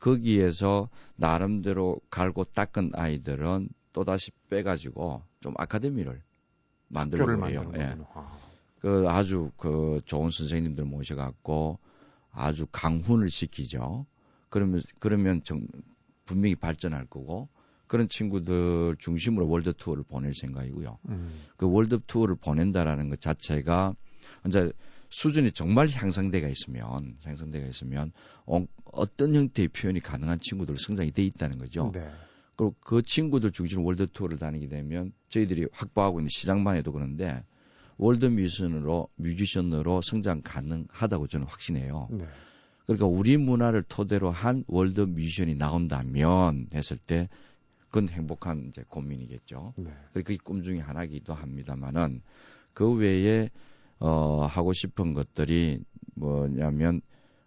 거기에서 0.00 0.88
나름대로 1.16 2.00
갈고 2.10 2.44
닦은 2.44 2.92
아이들은 2.94 3.68
또다시 3.92 4.30
빼가지고 4.48 5.22
좀 5.40 5.54
아카데미를 5.56 6.22
만들려고 6.88 7.48
해요. 7.48 7.72
예. 7.76 7.96
그 8.80 9.06
아주 9.08 9.50
그 9.56 10.00
좋은 10.06 10.30
선생님들 10.30 10.84
모셔갖고 10.84 11.78
아주 12.32 12.66
강훈을 12.70 13.30
시키죠. 13.30 14.06
그러면 14.48 14.82
그러면 14.98 15.42
정, 15.44 15.66
분명히 16.24 16.54
발전할 16.54 17.06
거고 17.06 17.48
그런 17.86 18.08
친구들 18.08 18.96
중심으로 18.98 19.48
world 19.48 19.72
tour를 19.72 20.04
보낼 20.04 20.34
생각이고요. 20.34 20.98
음. 21.08 21.40
그 21.56 21.68
world 21.70 21.98
tour를 22.06 22.36
보낸다라는 22.36 23.08
것 23.08 23.20
자체가 23.20 23.94
이제 24.46 24.72
수준이 25.10 25.52
정말 25.52 25.88
향상돼가 25.88 26.48
있으면 26.48 27.16
향상돼가 27.24 27.66
있으면 27.66 28.12
어, 28.44 28.64
떤 29.16 29.34
형태의 29.34 29.68
표현이 29.68 30.00
가능한 30.00 30.40
친구들 30.40 30.76
성장이 30.78 31.12
돼 31.12 31.24
있다는 31.24 31.58
거죠. 31.58 31.90
네. 31.94 32.08
그리고 32.58 32.74
그 32.80 33.02
친구들 33.02 33.52
중심 33.52 33.86
world 33.86 34.08
tour를 34.08 34.36
다니게 34.36 34.66
되면 34.66 35.12
저희들이 35.28 35.68
확보하고 35.70 36.18
있는 36.18 36.28
시장만 36.28 36.76
해도 36.76 36.90
그런데 36.90 37.44
world 37.98 38.26
musician으로 38.26 39.08
musician으로 39.14 40.02
성장 40.02 40.42
가능하다고 40.42 41.28
저는 41.28 41.46
확신해요. 41.46 42.08
네. 42.10 42.24
그러니까 42.86 43.06
우리 43.06 43.36
문화를 43.36 43.84
토대로 43.84 44.32
한 44.32 44.64
world 44.66 45.02
musician이 45.02 45.54
나온다면 45.54 46.66
했을 46.74 46.96
때 46.98 47.28
그건 47.78 48.08
행복한 48.08 48.66
이제 48.68 48.82
고민이겠죠. 48.88 49.74
네. 49.76 49.92
이꿈 50.28 50.64
중에 50.64 50.80
하나이기도 50.80 51.34
합니다만은 51.34 52.22
그 52.74 52.92
외에 52.92 53.50
어 54.00 54.46
하고 54.46 54.72
싶은 54.72 55.14
것들이 55.14 55.80
뭐냐면 56.16 57.02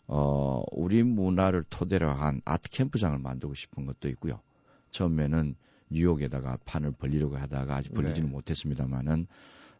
어 0.07 0.63
우리 0.71 1.03
문화를 1.03 1.65
토대로 1.69 2.11
한 2.11 2.41
아트 2.45 2.69
캠프장을 2.69 3.17
만들고 3.19 3.55
싶은 3.55 3.85
것도 3.85 4.07
있고요. 4.07 4.39
처음에는 4.91 5.55
뉴욕에다가 5.89 6.57
판을 6.65 6.91
벌리려고 6.91 7.37
하다가 7.37 7.75
아직 7.75 7.93
벌리지는 7.93 8.29
네. 8.29 8.33
못했습니다만은 8.33 9.27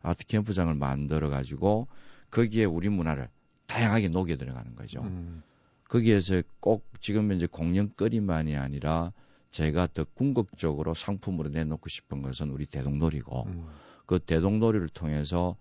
아트 0.02 0.26
캠프장을 0.26 0.74
만들어 0.76 1.30
가지고 1.30 1.88
거기에 2.32 2.66
우리 2.66 2.90
문화를 2.90 3.30
다양하게 3.68 4.10
녹여 4.10 4.36
들어가는 4.36 4.76
거죠. 4.76 5.02
음. 5.02 5.44
거기에서 5.86 6.42
꼭 6.60 6.86
지금 7.00 7.32
이제 7.32 7.46
공연거리만이 7.46 8.56
아니라 8.56 9.14
제가 9.52 9.88
더 9.88 10.06
궁극적으로 10.06 10.94
상품으로 10.94 11.50
내놓고 11.50 11.90
싶은 11.90 12.22
것은 12.22 12.50
우리 12.52 12.66
대동놀이고 12.66 13.44
음. 13.48 13.68
그 14.06 14.20
대동놀이를 14.20 14.90
통해서 14.90 15.56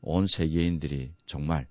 온 0.00 0.26
세계인들이 0.26 1.12
정말 1.26 1.66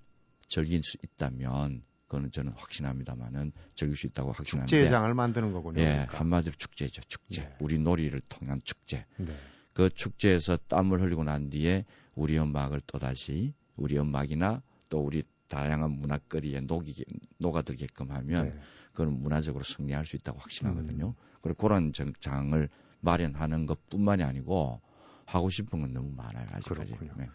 즐길 0.48 0.82
수 0.82 0.96
있다면 1.02 1.82
그거는 2.12 2.30
저는 2.30 2.52
확신합니다만은 2.56 3.52
즐길 3.74 3.96
수 3.96 4.06
있다고 4.06 4.32
확신하는데 4.32 4.68
축제장을 4.68 5.14
만드는 5.14 5.52
거군요. 5.52 5.80
예, 5.80 5.86
그러니까. 5.86 6.18
한마디로 6.18 6.54
축제죠, 6.58 7.00
축제. 7.08 7.40
네. 7.40 7.56
우리 7.58 7.78
놀이를 7.78 8.20
통한 8.28 8.60
축제. 8.64 9.06
네. 9.16 9.34
그 9.72 9.88
축제에서 9.88 10.58
땀을 10.68 11.00
흘리고 11.00 11.24
난 11.24 11.48
뒤에 11.48 11.86
우리 12.14 12.38
음악을 12.38 12.82
또 12.86 12.98
다시 12.98 13.54
우리 13.76 13.98
음악이나 13.98 14.60
또 14.90 15.00
우리 15.00 15.22
다양한 15.48 15.90
문화거리에 15.90 16.60
녹이 16.60 17.02
녹아들게끔 17.38 18.10
하면 18.10 18.48
네. 18.50 18.60
그건 18.92 19.22
문화적으로 19.22 19.64
승리할 19.64 20.04
수 20.04 20.16
있다고 20.16 20.38
확신하거든요. 20.38 21.06
음. 21.06 21.14
그리고 21.40 21.62
그런 21.62 21.94
장을 21.94 22.68
마련하는 23.00 23.64
것뿐만이 23.64 24.22
아니고 24.22 24.82
하고 25.24 25.48
싶은 25.48 25.80
건 25.80 25.94
너무 25.94 26.10
많아요 26.14 26.46
아직까지. 26.50 26.94
네. 27.16 27.30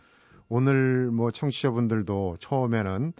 오늘 0.49 1.09
뭐 1.09 1.31
청취자분들도 1.31 2.37
처음에는 2.39 3.13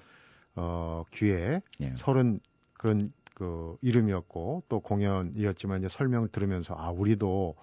어, 0.57 1.03
귀에 1.13 1.61
예. 1.81 1.91
서른 1.97 2.39
그런 2.73 3.13
그 3.33 3.77
이름이었고 3.81 4.63
또 4.67 4.79
공연이었지만 4.79 5.79
이제 5.79 5.87
설명을 5.87 6.29
들으면서 6.29 6.73
아 6.75 6.89
우리도 6.89 7.55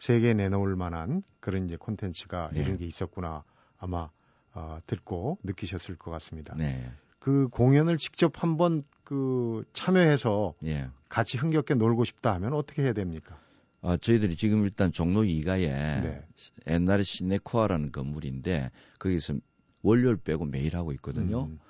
세계에 0.00 0.34
내놓을 0.34 0.74
만한 0.74 1.22
그런 1.38 1.64
이제 1.64 1.76
콘텐츠가 1.76 2.50
네. 2.52 2.60
이런 2.60 2.76
게 2.76 2.84
있었구나 2.86 3.44
아마 3.78 4.10
어, 4.52 4.78
듣고 4.86 5.38
느끼셨을 5.44 5.96
것 5.96 6.10
같습니다. 6.10 6.54
네. 6.56 6.90
그 7.20 7.46
공연을 7.48 7.98
직접 7.98 8.42
한번 8.42 8.82
그 9.04 9.64
참여해서 9.72 10.54
예. 10.64 10.90
같이 11.08 11.38
흥겹게 11.38 11.74
놀고 11.74 12.04
싶다 12.04 12.34
하면 12.34 12.52
어떻게 12.52 12.82
해야 12.82 12.92
됩니까? 12.92 13.38
아, 13.80 13.96
저희들이 13.96 14.34
지금 14.34 14.64
일단 14.64 14.90
종로 14.92 15.22
2가에 15.22 15.68
네. 16.02 16.26
옛날에 16.66 17.04
시네코아라는 17.04 17.92
건물인데 17.92 18.70
거기서 18.98 19.34
월요일 19.82 20.16
빼고 20.16 20.46
매일 20.46 20.76
하고 20.76 20.92
있거든요. 20.92 21.44
음. 21.44 21.60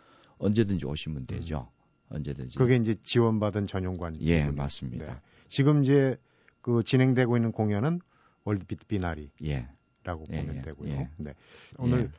언제든지 0.43 0.87
오시면 0.87 1.27
되죠. 1.27 1.69
음. 2.11 2.17
언제든지. 2.17 2.59
그게 2.59 2.77
이제 2.77 2.95
지원받은 3.03 3.67
전용관. 3.67 4.21
예, 4.21 4.45
맞습니다. 4.45 5.07
네. 5.07 5.21
지금 5.49 5.83
이제 5.83 6.17
그 6.61 6.83
진행되고 6.83 7.37
있는 7.37 7.53
공연은 7.53 8.01
월드비트 8.45 8.87
비나리라고 8.87 9.31
예. 9.43 9.67
보면 10.05 10.57
예, 10.57 10.63
되고요. 10.63 10.93
예. 10.93 11.09
네. 11.17 11.35
오늘 11.79 12.01
예. 12.01 12.11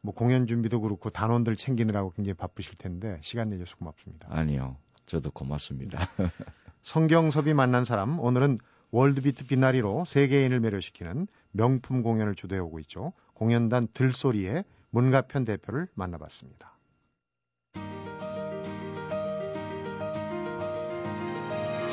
뭐 0.00 0.14
공연 0.14 0.46
준비도 0.46 0.80
그렇고 0.80 1.10
단원들 1.10 1.56
챙기느라고 1.56 2.10
굉장히 2.12 2.34
바쁘실 2.34 2.76
텐데 2.76 3.18
시간 3.22 3.50
내줘서 3.50 3.76
고맙습니다. 3.76 4.28
아니요. 4.30 4.76
저도 5.06 5.30
고맙습니다. 5.30 5.98
성경섭이 6.82 7.54
만난 7.54 7.84
사람 7.84 8.18
오늘은 8.18 8.58
월드비트 8.90 9.46
비나리로 9.46 10.04
세계인을 10.04 10.60
매료시키는 10.60 11.26
명품 11.52 12.02
공연을 12.02 12.34
주도해 12.34 12.60
오고 12.60 12.80
있죠. 12.80 13.12
공연단 13.34 13.88
들소리의 13.94 14.64
문갑현 14.90 15.44
대표를 15.44 15.88
만나봤습니다. 15.94 16.71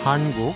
한국, 0.01 0.55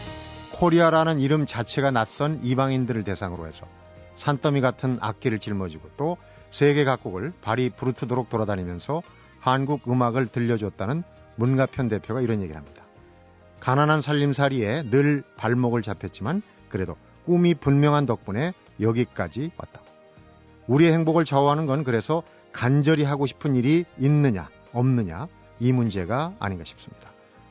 코리아라는 0.53 1.19
이름 1.19 1.45
자체가 1.45 1.91
낯선 1.91 2.39
이방인들을 2.43 3.03
대상으로 3.03 3.45
해서 3.45 3.67
산더미 4.15 4.61
같은 4.61 4.97
악기를 5.01 5.39
짊어지고 5.39 5.89
또 5.97 6.17
세계 6.51 6.85
각국을 6.85 7.33
발이 7.41 7.71
부르트도록 7.71 8.29
돌아다니면서 8.29 9.01
한국 9.39 9.89
음악을 9.89 10.27
들려줬다는 10.27 11.03
문갑현 11.35 11.89
대표가 11.89 12.21
이런 12.21 12.41
얘기를 12.41 12.55
합니다. 12.55 12.83
가난한 13.59 14.01
살림살이에 14.01 14.89
늘 14.89 15.23
발목을 15.35 15.81
잡혔지만 15.81 16.41
그래도 16.69 16.95
꿈이 17.25 17.53
분명한 17.53 18.05
덕분에 18.05 18.53
여기까지 18.79 19.51
왔다고. 19.57 19.85
우리의 20.67 20.93
행복을 20.93 21.25
좌우하는 21.25 21.65
건 21.65 21.83
그래서 21.83 22.23
간절히 22.51 23.03
하고 23.03 23.25
싶은 23.25 23.55
일이 23.55 23.83
있느냐, 23.97 24.49
없느냐, 24.71 25.27
이 25.59 25.71
문제가 25.71 26.33
아닌가 26.39 26.63
싶습니다. 26.63 27.12